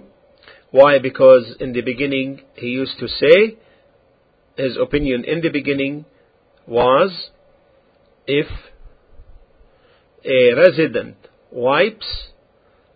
Why? 0.71 0.99
Because 0.99 1.55
in 1.59 1.73
the 1.73 1.81
beginning 1.81 2.41
he 2.55 2.67
used 2.67 2.97
to 2.99 3.07
say, 3.07 3.57
his 4.57 4.77
opinion 4.81 5.23
in 5.25 5.41
the 5.41 5.49
beginning 5.49 6.05
was 6.67 7.29
if 8.25 8.47
a 10.23 10.53
resident 10.53 11.15
wipes, 11.51 12.29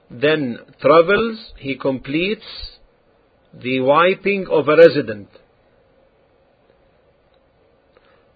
then 0.10 0.60
travels, 0.82 1.54
he 1.58 1.76
completes 1.76 2.46
the 3.54 3.80
wiping 3.80 4.46
of 4.50 4.68
a 4.68 4.76
resident. 4.76 5.30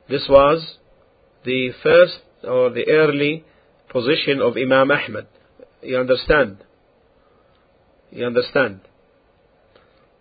This 0.10 0.26
was 0.30 0.78
the 1.46 1.70
first 1.84 2.20
or 2.44 2.72
the 2.72 2.88
early 2.90 3.46
position 3.90 4.42
of 4.42 4.58
Imam 4.58 4.92
Ahmad. 4.92 5.28
You 5.82 5.98
understand? 5.98 6.64
You 8.12 8.26
understand? 8.26 8.82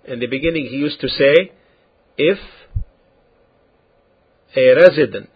In 0.04 0.20
the 0.20 0.26
beginning, 0.26 0.66
he 0.66 0.76
used 0.76 1.00
to 1.00 1.09
say, 1.09 1.52
if 2.16 2.38
a 4.57 4.74
resident 4.74 5.31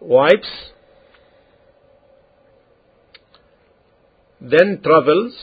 wipes, 0.00 0.72
then 4.50 4.80
travels, 4.82 5.34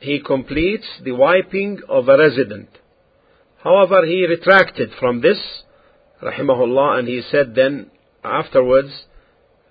he 0.00 0.20
completes 0.20 0.86
the 1.04 1.12
wiping 1.12 1.80
of 1.88 2.08
a 2.08 2.18
resident. 2.18 2.68
However, 3.62 4.06
he 4.06 4.26
retracted 4.26 4.90
from 4.98 5.20
this, 5.20 5.38
rahimahullah, 6.22 6.98
and 7.00 7.08
he 7.08 7.22
said 7.30 7.54
then 7.54 7.90
afterwards, 8.22 9.04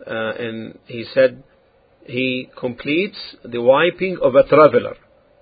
uh, 0.05 0.33
and 0.37 0.77
he 0.85 1.05
said 1.13 1.43
he 2.05 2.49
completes 2.57 3.17
the 3.43 3.61
wiping 3.61 4.17
of 4.21 4.35
a 4.35 4.43
traveler. 4.47 4.95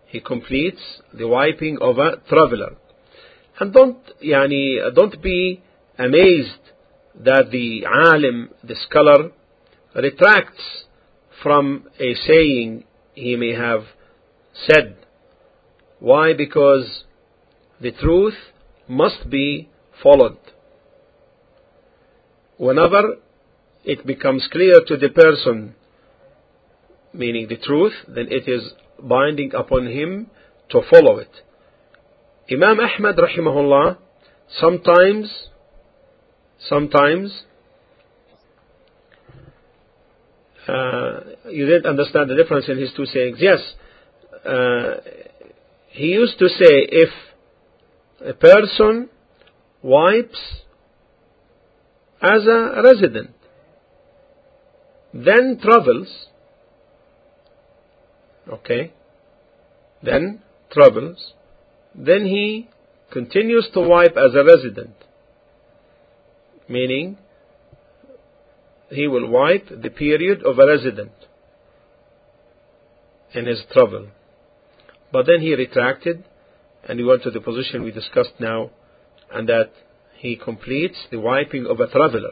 He 0.07 0.19
completes 0.19 0.81
the 1.13 1.27
wiping 1.27 1.77
of 1.81 1.97
a 1.97 2.17
traveler. 2.29 2.75
And 3.59 3.73
don't, 3.73 3.99
yani, 4.23 4.93
don't 4.93 5.21
be 5.21 5.63
amazed 5.97 6.59
that 7.23 7.49
the 7.51 7.85
alim, 7.85 8.49
the 8.63 8.75
scholar, 8.75 9.31
retracts 9.95 10.84
from 11.41 11.87
a 11.99 12.13
saying 12.27 12.83
he 13.13 13.35
may 13.35 13.53
have 13.53 13.83
said. 14.67 14.97
Why? 15.99 16.33
Because 16.33 17.03
the 17.81 17.91
truth 17.91 18.35
must 18.87 19.29
be 19.29 19.69
followed. 20.01 20.37
Whenever 22.57 23.15
it 23.83 24.05
becomes 24.05 24.47
clear 24.51 24.81
to 24.87 24.97
the 24.97 25.09
person, 25.09 25.75
meaning 27.13 27.47
the 27.47 27.57
truth, 27.57 27.93
then 28.07 28.27
it 28.29 28.47
is 28.47 28.71
binding 29.01 29.53
upon 29.53 29.87
him 29.87 30.27
to 30.69 30.81
follow 30.89 31.17
it. 31.17 31.31
Imam 32.51 32.79
Ahmad 32.79 33.17
rahimahullah 33.17 33.97
sometimes 34.59 35.49
sometimes 36.59 37.43
uh, 40.54 40.54
you 40.67 41.65
didn't 41.65 41.85
understand 41.85 42.29
the 42.29 42.35
difference 42.35 42.67
in 42.67 42.79
his 42.79 42.91
two 42.95 43.05
sayings. 43.05 43.37
Yes, 43.39 43.59
uh, 44.45 44.95
he 45.89 46.07
used 46.07 46.37
to 46.39 46.47
say 46.49 46.65
if 46.69 47.09
a 48.25 48.33
person 48.33 49.09
wipes 49.81 50.39
as 52.21 52.45
a 52.47 52.81
resident, 52.83 53.31
then 55.13 55.59
travels, 55.61 56.27
okay, 58.51 58.93
then 60.03 60.41
travels, 60.71 61.33
then 61.93 62.25
he 62.25 62.67
continues 63.11 63.69
to 63.73 63.81
wipe 63.81 64.17
as 64.17 64.33
a 64.35 64.43
resident, 64.43 64.95
meaning 66.67 67.17
he 68.89 69.07
will 69.07 69.27
wipe 69.29 69.67
the 69.69 69.89
period 69.89 70.43
of 70.43 70.59
a 70.59 70.67
resident 70.67 71.11
in 73.33 73.45
his 73.45 73.61
travel. 73.71 74.07
But 75.11 75.25
then 75.25 75.41
he 75.41 75.53
retracted 75.53 76.23
and 76.87 76.99
he 76.99 77.05
went 77.05 77.23
to 77.23 77.31
the 77.31 77.41
position 77.41 77.83
we 77.83 77.91
discussed 77.91 78.33
now, 78.39 78.69
and 79.31 79.49
that 79.49 79.71
he 80.17 80.35
completes 80.35 80.97
the 81.11 81.19
wiping 81.19 81.65
of 81.65 81.79
a 81.79 81.87
traveler. 81.87 82.31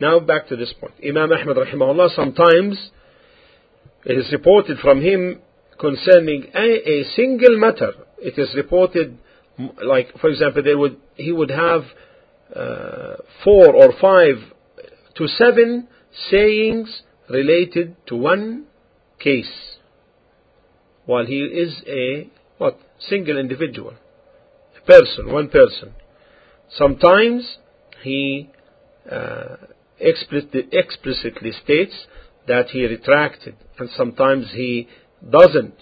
Now 0.00 0.20
back 0.20 0.48
to 0.48 0.56
this 0.56 0.74
point. 0.78 0.94
Imam 1.06 1.32
Ahmad 1.32 1.56
rahimahullah 1.56 2.14
sometimes 2.14 2.90
it 4.04 4.18
is 4.18 4.30
reported 4.32 4.78
from 4.78 5.00
him 5.00 5.40
concerning 5.78 6.46
a, 6.54 6.90
a 6.90 7.04
single 7.16 7.58
matter. 7.58 7.92
It 8.18 8.38
is 8.38 8.54
reported 8.54 9.18
like 9.82 10.08
for 10.20 10.28
example 10.28 10.62
they 10.62 10.74
would 10.74 10.96
he 11.14 11.32
would 11.32 11.50
have 11.50 11.82
uh, 12.54 13.14
four 13.44 13.74
or 13.74 13.92
five 14.00 14.36
to 15.22 15.28
seven 15.28 15.86
sayings 16.30 17.02
related 17.30 17.96
to 18.06 18.16
one 18.16 18.64
case. 19.20 19.76
While 21.06 21.26
he 21.26 21.38
is 21.38 21.82
a 21.86 22.28
what 22.58 22.78
single 22.98 23.38
individual 23.38 23.94
a 24.76 24.86
person 24.86 25.32
one 25.32 25.48
person. 25.48 25.92
Sometimes 26.70 27.58
he 28.02 28.50
uh, 29.10 29.56
explicitly, 29.98 31.52
states 31.64 32.06
that 32.48 32.70
he 32.70 32.84
retracted 32.84 33.56
and 33.78 33.88
sometimes 33.96 34.50
he 34.52 34.88
doesn't. 35.28 35.74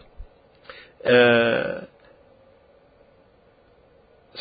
Uh, 1.05 1.87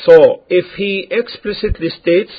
so 0.06 0.44
if 0.50 0.76
he 0.76 1.08
explicitly 1.10 1.90
states 1.90 2.32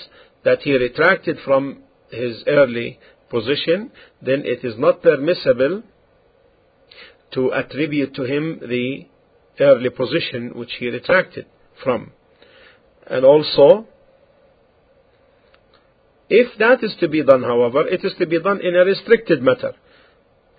that 0.44 0.60
he 0.60 0.72
retracted 0.72 1.38
from 1.44 1.84
his 2.09 2.43
early 2.47 2.99
position, 3.29 3.91
then 4.21 4.43
it 4.45 4.63
is 4.63 4.75
not 4.77 5.01
permissible 5.01 5.83
to 7.33 7.53
attribute 7.53 8.13
to 8.15 8.23
him 8.23 8.59
the 8.61 9.05
early 9.59 9.89
position 9.89 10.51
which 10.55 10.71
he 10.79 10.87
retracted 10.87 11.45
from. 11.83 12.11
And 13.07 13.25
also, 13.25 13.87
if 16.29 16.57
that 16.57 16.83
is 16.83 16.95
to 16.99 17.07
be 17.07 17.23
done, 17.23 17.43
however, 17.43 17.87
it 17.87 18.03
is 18.03 18.13
to 18.19 18.25
be 18.25 18.41
done 18.41 18.59
in 18.61 18.75
a 18.75 18.85
restricted 18.85 19.41
matter. 19.41 19.73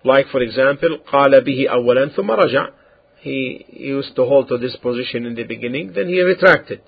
Like, 0.04 0.28
for 0.28 0.40
example, 0.40 0.98
قال 1.12 1.40
به 1.44 1.66
أولا 1.68 2.14
ثم 2.14 2.30
رجع. 2.30 2.68
He 3.20 3.66
used 3.70 4.14
to 4.14 4.24
hold 4.24 4.48
to 4.48 4.58
this 4.58 4.76
position 4.76 5.26
in 5.26 5.34
the 5.34 5.42
beginning, 5.42 5.92
then 5.94 6.06
he 6.08 6.20
retracted. 6.20 6.80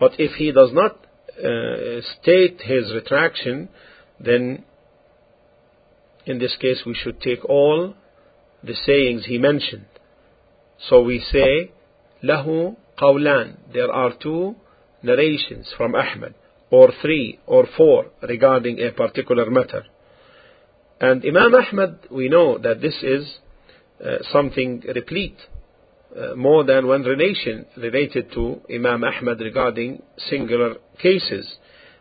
But 0.00 0.12
if 0.18 0.32
he 0.32 0.50
does 0.50 0.70
not 0.72 0.96
uh, 0.96 1.05
state 2.20 2.60
his 2.62 2.92
retraction, 2.92 3.68
then 4.20 4.64
in 6.26 6.38
this 6.38 6.56
case 6.60 6.82
we 6.86 6.94
should 6.94 7.20
take 7.20 7.44
all 7.44 7.94
the 8.62 8.74
sayings 8.74 9.26
he 9.26 9.38
mentioned. 9.38 9.86
So 10.88 11.02
we 11.02 11.20
say, 11.20 11.72
له 12.22 12.76
قولان. 12.96 13.56
There 13.72 13.90
are 13.90 14.12
two 14.20 14.56
narrations 15.02 15.72
from 15.76 15.94
Ahmad, 15.94 16.34
or 16.70 16.90
three, 17.00 17.40
or 17.46 17.66
four, 17.76 18.06
regarding 18.22 18.80
a 18.80 18.92
particular 18.92 19.50
matter. 19.50 19.84
And 21.00 21.24
Imam 21.24 21.54
Ahmad, 21.54 21.98
we 22.10 22.28
know 22.28 22.58
that 22.58 22.80
this 22.80 23.02
is 23.02 23.38
uh, 24.04 24.18
something 24.32 24.82
replete, 24.94 25.38
uh, 25.40 25.48
more 26.36 26.64
than 26.64 26.86
one 26.86 27.02
relation 27.02 27.66
related 27.76 28.32
to 28.32 28.60
Imam 28.72 29.02
Ahmad 29.04 29.40
regarding 29.40 30.02
singular 30.28 30.74
cases. 31.00 31.56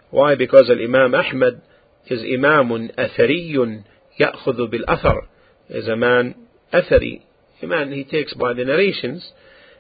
Why? 0.10 0.36
Because 0.36 0.69
Imam 0.69 1.15
Ahmad 1.15 1.62
is 2.07 2.21
Imam 2.21 2.89
Athariyun 2.97 3.84
يأخذ 4.19 4.69
بالأثر 4.69 5.21
is 5.69 5.88
a 5.88 5.95
man 5.95 6.36
Athari, 6.73 7.21
a 7.62 7.67
man 7.67 7.91
he 7.91 8.03
takes 8.03 8.34
by 8.34 8.53
the 8.53 8.65
narrations, 8.65 9.31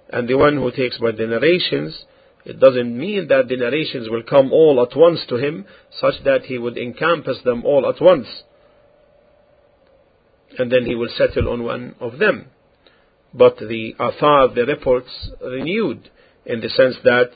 and 0.09 0.27
the 0.27 0.37
one 0.37 0.55
who 0.55 0.71
takes 0.71 0.97
by 0.97 1.11
the 1.11 1.27
narrations, 1.27 2.05
it 2.45 2.59
doesn't 2.59 2.97
mean 2.97 3.27
that 3.27 3.47
the 3.47 3.57
narrations 3.57 4.09
will 4.09 4.23
come 4.23 4.51
all 4.51 4.81
at 4.81 4.97
once 4.97 5.19
to 5.29 5.35
him, 5.35 5.65
such 5.99 6.15
that 6.23 6.43
he 6.43 6.57
would 6.57 6.77
encompass 6.77 7.37
them 7.43 7.65
all 7.65 7.87
at 7.87 8.01
once. 8.01 8.27
And 10.57 10.71
then 10.71 10.85
he 10.85 10.95
will 10.95 11.09
settle 11.17 11.49
on 11.49 11.63
one 11.63 11.95
of 11.99 12.19
them. 12.19 12.47
but 13.36 13.58
the 13.58 13.94
athar, 13.98 14.54
the 14.54 14.64
reports, 14.66 15.10
renewed 15.42 16.10
in 16.46 16.60
the 16.60 16.68
sense 16.70 16.96
that 17.04 17.30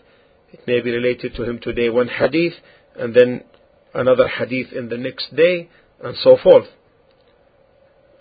it 0.53 0.61
may 0.67 0.81
be 0.81 0.91
related 0.91 1.35
to 1.37 1.45
him 1.45 1.59
today 1.61 1.91
one 1.91 2.09
hadith, 2.09 2.55
and 2.97 3.15
then 3.15 3.45
another 3.95 4.29
hadith 4.29 4.73
in 4.73 4.89
the 4.89 4.97
next 4.97 5.35
day, 5.37 5.69
and 6.03 6.17
so 6.23 6.39
forth. 6.43 6.67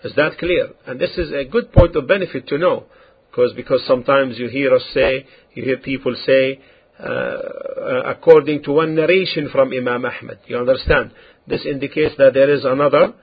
Is 0.04 0.14
that 0.16 0.38
clear? 0.38 0.70
And 0.86 1.00
this 1.00 1.16
is 1.16 1.32
a 1.32 1.44
good 1.44 1.72
point 1.72 1.96
of 1.96 2.06
benefit 2.06 2.46
to 2.48 2.58
know, 2.58 2.84
because 3.30 3.52
because 3.54 3.82
sometimes 3.86 4.38
you 4.38 4.48
hear 4.48 4.74
us 4.74 4.84
say, 4.94 5.26
you 5.54 5.64
hear 5.64 5.78
people 5.78 6.14
say, 6.26 6.60
uh, 6.98 7.02
uh, 7.02 8.02
according 8.06 8.62
to 8.64 8.72
one 8.72 8.94
narration 8.94 9.48
from 9.50 9.72
Imam 9.72 10.04
Ahmad. 10.04 10.38
You 10.46 10.58
understand? 10.58 11.12
This 11.46 11.64
indicates 11.64 12.14
that 12.18 12.34
there 12.34 12.52
is 12.52 12.64
another 12.64 13.14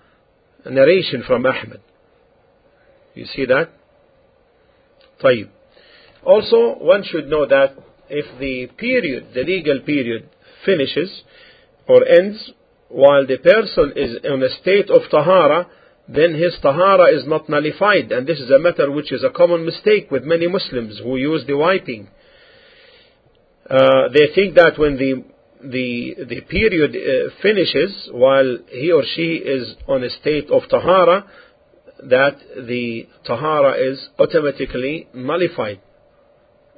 narration 0.65 1.24
from 1.28 1.46
Ahmad. 1.46 1.82
You 3.13 3.26
see 3.26 3.46
that? 3.46 3.70
طيب. 5.20 5.48
Also, 6.25 6.79
one 6.79 7.03
should 7.03 7.29
know 7.29 7.46
that 7.46 7.75
if 8.09 8.27
the 8.38 8.66
period, 8.77 9.29
the 9.35 9.42
legal 9.42 9.81
period, 9.81 10.29
finishes 10.64 11.22
or 11.88 12.07
ends 12.07 12.53
while 12.88 13.27
the 13.27 13.38
person 13.38 13.92
is 13.96 14.16
in 14.22 14.42
a 14.42 14.51
state 14.61 14.90
of 14.90 15.03
tahara, 15.11 15.66
then 16.09 16.35
his 16.35 16.55
tahara 16.61 17.07
is 17.16 17.27
not 17.27 17.48
nullified. 17.48 18.12
And 18.12 18.27
this 18.27 18.38
is 18.38 18.51
a 18.51 18.59
matter 18.59 18.90
which 18.90 19.12
is 19.12 19.25
a 19.25 19.31
common 19.31 19.64
mistake 19.64 20.11
with 20.11 20.25
many 20.25 20.46
Muslims 20.46 21.01
who 21.03 21.16
use 21.16 21.44
the 21.46 21.57
wiping. 21.57 22.09
Uh, 23.68 24.09
they 24.12 24.27
think 24.35 24.55
that 24.57 24.79
when 24.79 24.96
the 24.96 25.25
the 25.62 26.16
the 26.29 26.40
period 26.42 26.90
uh, 26.96 27.31
finishes 27.40 28.09
while 28.11 28.59
he 28.68 28.90
or 28.90 29.05
she 29.14 29.35
is 29.37 29.75
on 29.88 30.03
a 30.03 30.11
state 30.11 30.51
of 30.51 30.62
tahara, 30.68 31.25
that 32.03 32.38
the 32.55 33.07
tahara 33.25 33.73
is 33.73 34.10
automatically 34.19 35.07
nullified. 35.13 35.81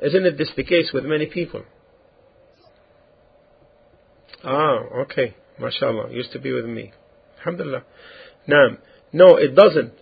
Isn't 0.01 0.25
it 0.25 0.37
this 0.37 0.51
the 0.55 0.63
case 0.63 0.91
with 0.93 1.03
many 1.03 1.25
people? 1.25 1.63
Ah, 4.43 4.79
okay. 5.01 5.35
MashaAllah. 5.59 6.13
Used 6.13 6.31
to 6.31 6.39
be 6.39 6.53
with 6.53 6.65
me. 6.65 6.93
Alhamdulillah. 7.39 7.83
Now, 8.47 8.77
no, 9.11 9.35
it 9.35 9.55
doesn't. 9.55 9.93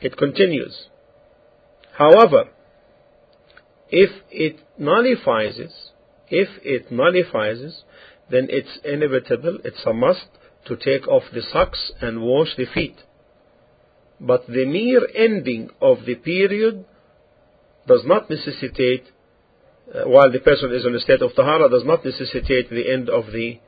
It 0.00 0.16
continues. 0.16 0.86
However, 1.96 2.44
if 3.90 4.10
it 4.30 4.60
nullifies, 4.78 5.58
if 6.28 6.48
it 6.62 6.92
nullifies, 6.92 7.82
then 8.30 8.46
it's 8.50 8.78
inevitable, 8.84 9.58
it's 9.64 9.82
a 9.84 9.92
must 9.92 10.26
to 10.66 10.76
take 10.76 11.08
off 11.08 11.24
the 11.32 11.42
socks 11.42 11.92
and 12.00 12.22
wash 12.22 12.54
the 12.56 12.66
feet. 12.72 12.96
But 14.20 14.46
the 14.46 14.64
mere 14.64 15.06
ending 15.14 15.70
of 15.80 16.04
the 16.04 16.16
period 16.16 16.84
does 17.86 18.02
not 18.04 18.28
necessitate, 18.28 19.04
uh, 19.94 20.08
while 20.08 20.30
the 20.30 20.40
person 20.40 20.72
is 20.72 20.84
in 20.84 20.94
a 20.94 21.00
state 21.00 21.22
of 21.22 21.34
tahara, 21.34 21.68
does 21.70 21.84
not 21.84 22.04
necessitate 22.04 22.68
the 22.68 22.92
end 22.92 23.08
of 23.08 23.26
the, 23.26 23.60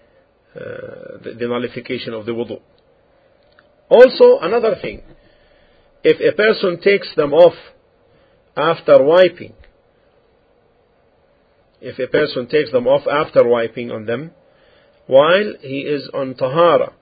uh, 0.55 1.19
the, 1.23 1.37
the 1.39 1.47
nullification 1.47 2.13
of 2.13 2.27
the 2.27 2.33
wudu. 2.33 2.61
Also, 3.89 4.39
another 4.41 4.77
thing, 4.81 5.03
if 6.03 6.21
a 6.21 6.37
person 6.37 6.81
takes 6.81 7.15
them 7.15 7.33
off 7.33 7.55
after 8.57 9.03
wiping, 9.03 9.55
if 11.81 11.99
a 11.99 12.07
person 12.09 12.47
takes 12.49 12.71
them 12.73 12.87
off 12.87 13.07
after 13.07 13.47
wiping 13.47 13.91
on 13.91 14.07
them, 14.07 14.33
while 15.07 15.55
he 15.61 15.81
is 15.81 16.09
on 16.13 16.35
tahara, 16.35 16.93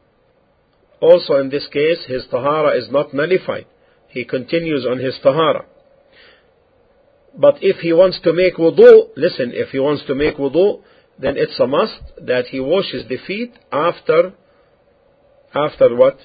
also 1.00 1.34
in 1.34 1.50
this 1.50 1.66
case, 1.68 2.04
his 2.06 2.26
tahara 2.30 2.76
is 2.76 2.90
not 2.90 3.14
nullified. 3.14 3.66
He 4.08 4.24
continues 4.24 4.86
on 4.88 4.98
his 4.98 5.18
tahara. 5.22 5.66
But 7.36 7.56
if 7.60 7.76
he 7.80 7.92
wants 7.92 8.18
to 8.24 8.32
make 8.32 8.56
wudu, 8.56 9.10
listen, 9.16 9.52
if 9.54 9.68
he 9.70 9.78
wants 9.78 10.04
to 10.06 10.14
make 10.14 10.36
wudu, 10.36 10.82
then 11.18 11.36
it's 11.36 11.58
a 11.60 11.66
must 11.66 12.00
that 12.22 12.46
he 12.46 12.60
washes 12.60 13.06
the 13.08 13.18
feet 13.26 13.52
after, 13.70 14.32
after 15.54 15.94
what? 15.94 16.18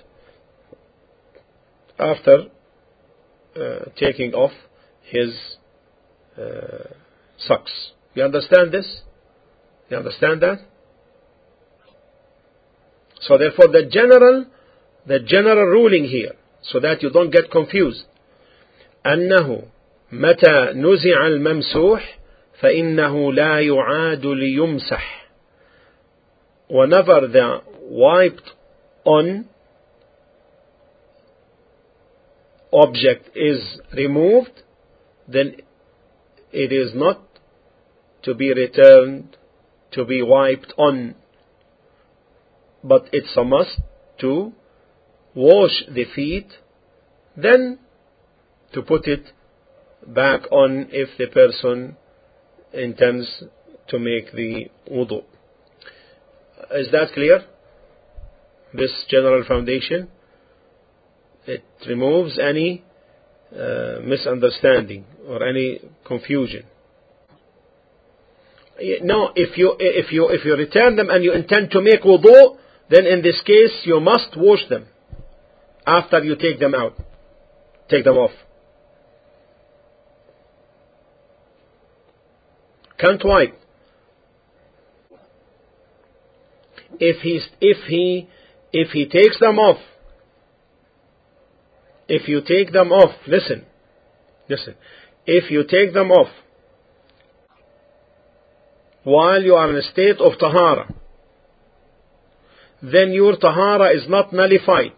after 1.99 2.45
uh, 3.55 3.85
taking 3.97 4.33
off 4.33 4.51
his 5.03 5.29
uh, 6.37 6.89
socks. 7.37 7.91
You 8.13 8.23
understand 8.23 8.71
this? 8.71 9.01
You 9.89 9.97
understand 9.97 10.41
that? 10.41 10.59
So 13.21 13.37
therefore 13.37 13.67
the 13.67 13.87
general 13.89 14.45
the 15.06 15.20
general 15.20 15.66
ruling 15.66 16.04
here 16.04 16.34
so 16.62 16.80
that 16.80 17.02
you 17.02 17.10
don't 17.10 17.30
get 17.30 17.50
confused 17.50 18.04
أنه 19.06 19.62
متى 20.12 20.72
نزع 20.74 21.26
الممسوح 21.26 22.18
فإنه 22.60 23.32
لا 23.32 23.60
يعاد 23.60 24.26
ليمسح 24.26 25.28
whenever 26.68 27.26
the 27.28 27.62
wiped 27.82 28.50
on 29.04 29.46
object 32.72 33.34
is 33.34 33.80
removed, 33.94 34.62
then 35.26 35.56
it 36.52 36.72
is 36.72 36.92
not 36.94 37.20
to 38.22 38.34
be 38.34 38.52
returned, 38.52 39.36
to 39.92 40.04
be 40.04 40.22
wiped 40.22 40.72
on, 40.76 41.14
but 42.84 43.08
it's 43.12 43.34
a 43.36 43.44
must 43.44 43.80
to 44.20 44.52
wash 45.35 45.83
the 45.89 46.05
feet, 46.15 46.47
then 47.35 47.79
to 48.73 48.81
put 48.81 49.07
it 49.07 49.31
back 50.07 50.51
on 50.51 50.87
if 50.91 51.09
the 51.17 51.27
person 51.27 51.95
intends 52.73 53.43
to 53.87 53.99
make 53.99 54.31
the 54.33 54.69
wudu. 54.91 55.23
Is 56.71 56.91
that 56.91 57.11
clear? 57.13 57.45
This 58.73 59.05
general 59.09 59.43
foundation? 59.47 60.09
it 61.45 61.63
removes 61.87 62.39
any 62.39 62.83
uh, 63.53 63.99
misunderstanding 64.03 65.05
or 65.27 65.45
any 65.45 65.79
confusion. 66.05 66.65
No, 69.01 69.31
if 69.35 69.57
you 69.57 69.75
if 69.79 70.11
you 70.11 70.29
if 70.29 70.43
you 70.43 70.55
return 70.55 70.95
them 70.95 71.09
and 71.09 71.23
you 71.23 71.33
intend 71.33 71.69
to 71.71 71.81
make 71.81 72.01
wudu, 72.01 72.57
then 72.89 73.05
in 73.05 73.21
this 73.21 73.39
case 73.45 73.81
you 73.83 73.99
must 73.99 74.35
wash 74.35 74.67
them 74.69 74.87
after 75.85 76.23
you 76.23 76.35
take 76.35 76.59
them 76.59 76.73
out, 76.75 76.93
take 77.89 78.03
them 78.03 78.17
off. 78.17 78.31
Can't 82.97 83.23
wipe. 83.23 83.59
If 86.99 87.21
he 87.21 87.41
if 87.59 87.77
he 87.87 88.29
if 88.71 88.91
he 88.91 89.05
takes 89.05 89.39
them 89.39 89.57
off 89.57 89.79
if 92.07 92.27
you 92.27 92.41
take 92.41 92.71
them 92.73 92.91
off, 92.91 93.15
listen, 93.27 93.65
listen, 94.49 94.75
if 95.25 95.49
you 95.49 95.63
take 95.63 95.93
them 95.93 96.11
off 96.11 96.29
while 99.03 99.41
you 99.41 99.55
are 99.55 99.69
in 99.69 99.77
a 99.77 99.81
state 99.81 100.17
of 100.19 100.33
tahara, 100.39 100.93
then 102.81 103.11
your 103.11 103.37
tahara 103.37 103.95
is 103.95 104.07
not 104.09 104.33
nullified. 104.33 104.93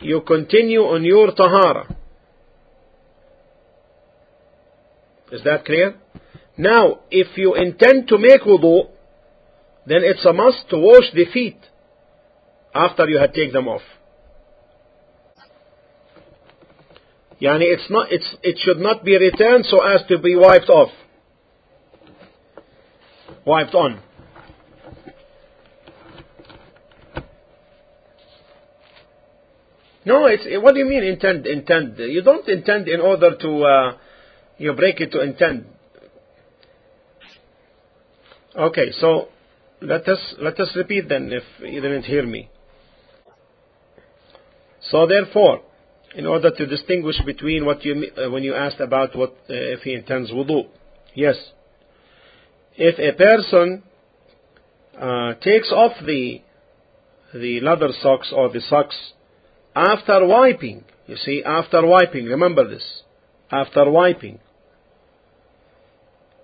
You 0.00 0.20
continue 0.20 0.80
on 0.80 1.04
your 1.04 1.32
tahara. 1.32 1.96
Is 5.32 5.42
that 5.44 5.64
clear? 5.64 5.94
Now, 6.56 7.00
if 7.10 7.36
you 7.36 7.54
intend 7.54 8.08
to 8.08 8.18
make 8.18 8.42
wudu, 8.42 8.88
then 9.86 10.00
it's 10.02 10.24
a 10.24 10.32
must 10.32 10.68
to 10.70 10.78
wash 10.78 11.12
the 11.14 11.26
feet 11.32 11.58
after 12.74 13.08
you 13.08 13.18
had 13.18 13.32
taken 13.34 13.52
them 13.52 13.68
off. 13.68 13.82
Yani 17.40 17.62
it's 17.62 17.88
not, 17.88 18.10
it's, 18.10 18.28
it 18.42 18.58
should 18.58 18.78
not 18.78 19.04
be 19.04 19.16
returned 19.16 19.64
so 19.66 19.78
as 19.84 20.00
to 20.08 20.18
be 20.18 20.34
wiped 20.34 20.68
off. 20.68 20.90
Wiped 23.46 23.74
on. 23.74 24.02
No, 30.04 30.26
it's, 30.26 30.44
what 30.62 30.74
do 30.74 30.80
you 30.80 30.86
mean 30.86 31.04
intend, 31.04 31.46
intend? 31.46 31.98
You 31.98 32.22
don't 32.22 32.46
intend 32.48 32.88
in 32.88 33.00
order 33.00 33.36
to, 33.36 33.62
uh, 33.64 33.96
you 34.56 34.72
break 34.74 35.00
it 35.00 35.12
to 35.12 35.20
intend. 35.20 35.66
Okay, 38.56 38.92
so 38.92 39.28
let 39.80 40.08
us, 40.08 40.18
let 40.40 40.58
us 40.58 40.70
repeat 40.74 41.08
then 41.08 41.30
if 41.32 41.42
you 41.60 41.80
didn't 41.80 42.04
hear 42.04 42.26
me. 42.26 42.48
So 44.80 45.06
therefore, 45.06 45.62
in 46.14 46.26
order 46.26 46.50
to 46.50 46.66
distinguish 46.66 47.16
between 47.24 47.64
what 47.64 47.84
you 47.84 48.10
uh, 48.16 48.30
when 48.30 48.42
you 48.42 48.54
asked 48.54 48.80
about 48.80 49.16
what 49.16 49.30
uh, 49.30 49.54
if 49.54 49.80
he 49.80 49.94
intends 49.94 50.30
wudu. 50.30 50.68
Yes, 51.14 51.36
if 52.76 52.98
a 52.98 53.16
person 53.16 53.82
uh, 54.98 55.34
takes 55.34 55.70
off 55.72 55.92
the 56.04 56.40
the 57.34 57.60
leather 57.60 57.90
socks 58.02 58.32
or 58.34 58.48
the 58.50 58.60
socks 58.60 58.96
after 59.74 60.26
wiping, 60.26 60.84
you 61.06 61.16
see, 61.16 61.42
after 61.44 61.86
wiping, 61.86 62.26
remember 62.26 62.68
this, 62.68 63.02
after 63.50 63.90
wiping 63.90 64.38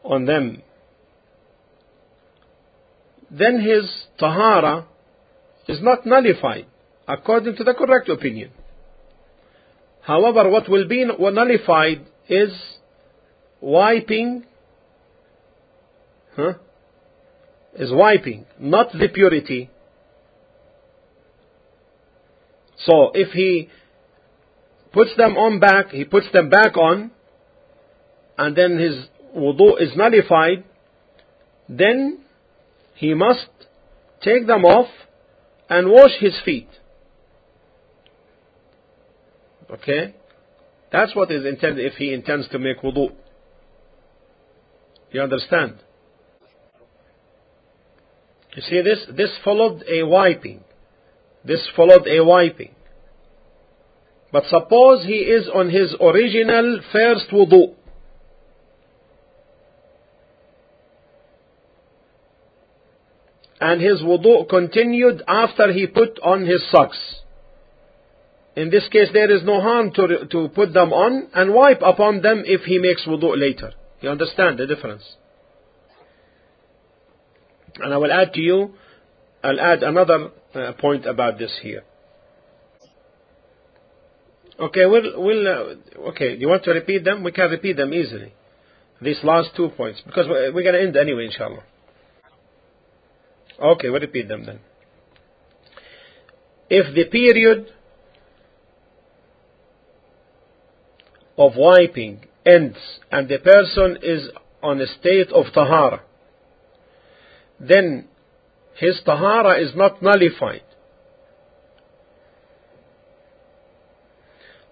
on 0.02 0.26
them, 0.26 0.62
then 3.30 3.60
his 3.60 3.90
tahara 4.18 4.87
is 5.66 5.82
not 5.82 6.06
nullified 6.06 6.66
according 7.08 7.56
to 7.56 7.64
the 7.64 7.74
correct 7.74 8.08
opinion. 8.08 8.50
However, 10.02 10.48
what 10.50 10.68
will 10.68 10.87
be 10.87 11.04
nullified 11.04 12.06
is 12.28 12.52
wiping, 13.60 14.44
huh? 16.37 16.54
Is 17.74 17.90
wiping, 17.92 18.46
not 18.58 18.92
the 18.92 19.08
purity. 19.08 19.70
So 22.78 23.12
if 23.14 23.32
he 23.32 23.68
puts 24.92 25.10
them 25.16 25.37
on 25.37 25.60
back, 25.60 25.90
he 25.90 26.04
puts 26.04 26.26
them 26.32 26.50
back 26.50 26.76
on, 26.76 27.10
and 28.38 28.56
then 28.56 28.78
his 28.78 29.06
wudu 29.37 29.80
is 29.80 29.96
nullified, 29.96 30.64
then 31.68 32.20
he 32.94 33.14
must 33.14 33.48
take 34.22 34.46
them 34.46 34.64
off 34.64 34.88
and 35.68 35.90
wash 35.90 36.12
his 36.20 36.38
feet. 36.44 36.68
Okay? 39.70 40.14
That's 40.92 41.14
what 41.16 41.30
is 41.30 41.44
intended 41.44 41.84
if 41.84 41.94
he 41.94 42.12
intends 42.12 42.48
to 42.50 42.58
make 42.58 42.80
wudu. 42.82 43.12
You 45.10 45.22
understand? 45.22 45.78
You 48.54 48.62
see 48.62 48.82
this? 48.82 48.98
This 49.16 49.30
followed 49.44 49.84
a 49.88 50.04
wiping. 50.04 50.62
This 51.44 51.68
followed 51.76 52.07
a 52.09 52.24
wiping. 52.24 52.74
But 54.33 54.44
suppose 54.46 55.04
he 55.04 55.18
is 55.18 55.48
on 55.54 55.70
his 55.70 55.94
original 56.00 56.80
first 56.92 57.26
wudu. 57.30 57.74
And 63.61 63.80
his 63.80 64.00
wudu 64.02 64.48
continued 64.48 65.22
after 65.28 65.72
he 65.72 65.87
put 65.87 66.18
on 66.20 66.46
his 66.46 66.68
socks. 66.70 66.98
In 68.57 68.70
this 68.70 68.88
case, 68.90 69.09
there 69.12 69.30
is 69.30 69.42
no 69.44 69.61
harm 69.61 69.92
to, 69.92 70.26
to 70.30 70.48
put 70.48 70.72
them 70.72 70.92
on 70.92 71.28
and 71.35 71.54
wipe 71.54 71.83
upon 71.83 72.22
them 72.22 72.42
if 72.46 72.62
he 72.62 72.78
makes 72.78 73.04
wudu 73.07 73.38
later. 73.38 73.72
You 74.00 74.11
understand 74.11 74.59
the 74.59 74.66
difference? 74.66 75.04
And 77.76 77.92
I 77.92 77.96
will 77.96 78.12
add 78.12 78.33
to 78.35 78.40
you, 78.40 78.74
I'll 79.44 79.61
add 79.61 79.83
another 79.83 80.30
uh, 80.54 80.72
point 80.80 81.04
about 81.04 81.38
this 81.38 81.52
here. 81.62 81.85
Okay, 84.59 84.87
we'll, 84.87 85.22
we'll 85.22 85.46
uh, 85.46 86.09
okay, 86.11 86.35
you 86.37 86.48
want 86.48 86.64
to 86.64 86.70
repeat 86.70 87.04
them? 87.04 87.22
We 87.22 87.30
can 87.33 87.50
repeat 87.50 87.76
them 87.76 87.92
easily. 87.92 88.33
These 89.02 89.18
last 89.22 89.50
two 89.54 89.68
points, 89.76 90.00
because 90.07 90.26
we're 90.28 90.52
going 90.52 90.74
to 90.74 90.80
end 90.80 90.96
anyway, 90.96 91.26
inshallah. 91.26 91.62
Okay, 93.61 93.90
we'll 93.90 94.00
repeat 94.00 94.28
them 94.28 94.46
then. 94.46 94.61
If 96.70 96.94
the 96.94 97.04
period 97.04 97.66
of 101.37 101.52
wiping 101.57 102.24
ends 102.46 102.78
and 103.12 103.28
the 103.28 103.38
person 103.40 103.98
is 104.02 104.28
on 104.62 104.80
a 104.80 104.87
state 104.87 105.28
of 105.33 105.52
tahara, 105.52 106.00
then 107.61 108.09
his 108.74 109.00
tahara 109.04 109.60
is 109.60 109.74
not 109.74 110.02
nullified. 110.02 110.62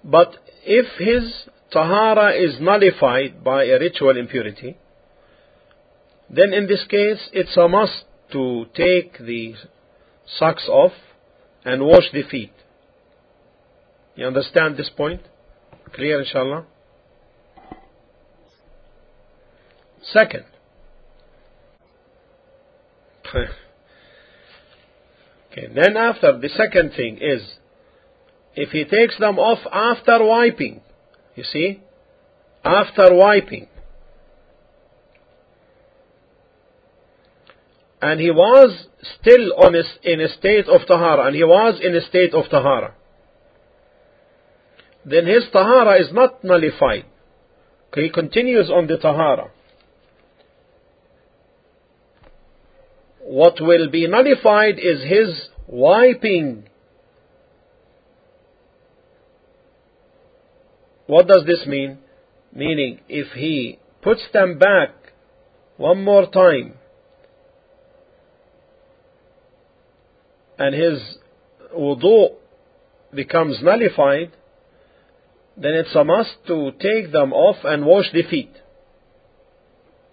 But 0.05 0.37
if 0.65 0.87
his 0.99 1.49
tahara 1.71 2.33
is 2.35 2.61
nullified 2.61 3.45
by 3.45 3.65
a 3.65 3.79
ritual 3.79 4.17
impurity, 4.17 4.77
then 6.29 6.53
in 6.53 6.67
this 6.67 6.85
case 6.89 7.29
it's 7.33 7.57
a 7.57 7.69
must 7.69 8.05
to 8.33 8.67
take 8.75 9.19
the 9.19 9.55
socks 10.39 10.67
off 10.69 10.93
and 11.65 11.83
wash 11.83 12.11
the 12.13 12.23
feet. 12.23 12.53
You 14.17 14.27
understand 14.27 14.77
this 14.77 14.91
point? 14.91 15.23
Clear, 15.95 16.21
inshallah? 16.21 16.67
Second, 20.03 20.45
okay, 25.53 25.69
then 25.75 25.97
after, 25.97 26.39
the 26.39 26.49
second 26.49 26.93
thing 26.97 27.19
is, 27.21 27.43
if 28.55 28.71
he 28.71 28.85
takes 28.85 29.19
them 29.19 29.39
off 29.39 29.59
after 29.71 30.25
wiping, 30.25 30.81
you 31.35 31.45
see, 31.45 31.81
after 32.65 33.15
wiping, 33.15 33.69
and 38.01 38.21
he 38.21 38.31
was 38.31 38.87
still 39.21 39.53
on 39.59 39.75
in 40.03 40.21
a 40.21 40.29
state 40.37 40.67
of 40.69 40.87
tahara, 40.87 41.27
and 41.27 41.37
he 41.37 41.45
was 41.45 41.81
in 41.83 41.95
a 41.95 42.01
state 42.01 42.35
of 42.35 42.45
tahara, 42.51 42.95
then 45.05 45.27
his 45.27 45.45
tahara 45.53 46.01
is 46.01 46.13
not 46.13 46.45
nullified. 46.45 47.05
He 47.95 48.11
continues 48.11 48.71
on 48.71 48.87
the 48.87 48.97
tahara. 48.97 49.51
What 53.23 53.61
will 53.61 53.89
be 53.89 54.07
nullified 54.09 54.79
is 54.79 55.03
his 55.03 55.49
wiping. 55.67 56.69
What 61.07 61.29
does 61.29 61.45
this 61.47 61.67
mean? 61.67 61.99
Meaning, 62.53 63.01
if 63.09 63.33
he 63.33 63.79
puts 64.03 64.23
them 64.33 64.59
back 64.59 64.91
one 65.77 66.05
more 66.05 66.31
time 66.31 66.75
and 70.59 70.75
his 70.75 71.01
wudu 71.75 72.35
becomes 73.15 73.59
nullified, 73.63 74.33
then 75.57 75.73
it's 75.75 75.95
a 75.95 76.05
must 76.05 76.35
to 76.47 76.73
take 76.73 77.13
them 77.13 77.33
off 77.33 77.57
and 77.65 77.85
wash 77.85 78.07
the 78.13 78.23
feet. 78.29 78.53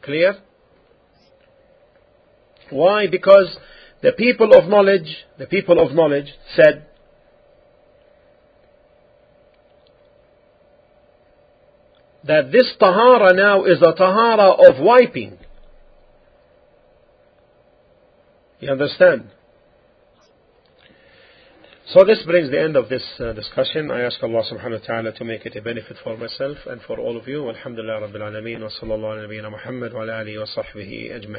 Clear? 0.01 0.37
Why? 2.69 3.07
Because 3.07 3.57
the 4.01 4.11
people 4.13 4.53
of 4.53 4.69
knowledge, 4.69 5.25
the 5.37 5.45
people 5.45 5.79
of 5.79 5.93
knowledge 5.93 6.27
said, 6.55 6.85
that 12.23 12.51
this 12.51 12.67
tahara 12.79 13.33
now 13.33 13.63
is 13.65 13.81
a 13.81 13.93
tahara 13.93 14.49
of 14.51 14.79
wiping. 14.79 15.37
You 18.59 18.71
understand? 18.71 19.31
So 21.93 22.03
this 22.05 22.21
brings 22.23 22.51
the 22.51 22.61
end 22.61 22.75
of 22.75 22.87
this 22.87 23.03
uh, 23.19 23.33
discussion. 23.33 23.89
I 23.89 24.01
ask 24.01 24.21
Allah 24.21 24.43
subhanahu 24.51 24.81
wa 24.81 24.85
ta'ala 24.85 25.11
to 25.13 25.25
make 25.25 25.47
it 25.47 25.55
a 25.55 25.61
benefit 25.61 25.97
for 26.03 26.15
myself 26.17 26.57
and 26.67 26.79
for 26.81 26.99
all 26.99 27.17
of 27.17 27.27
you. 27.27 27.49
Alhamdulillah 27.49 28.07
Rabbil 28.07 28.21
Alameen 28.21 28.61
wa 28.61 28.69
sallallahu 28.69 29.17
ala 29.17 29.27
nabiyyina 29.27 29.49
Muhammad 29.49 29.93
wa 29.93 30.03
ala 30.03 30.23
alihi 30.23 30.37
wa 30.37 30.45
sahbihi 30.45 31.11
ajma'in. 31.17 31.37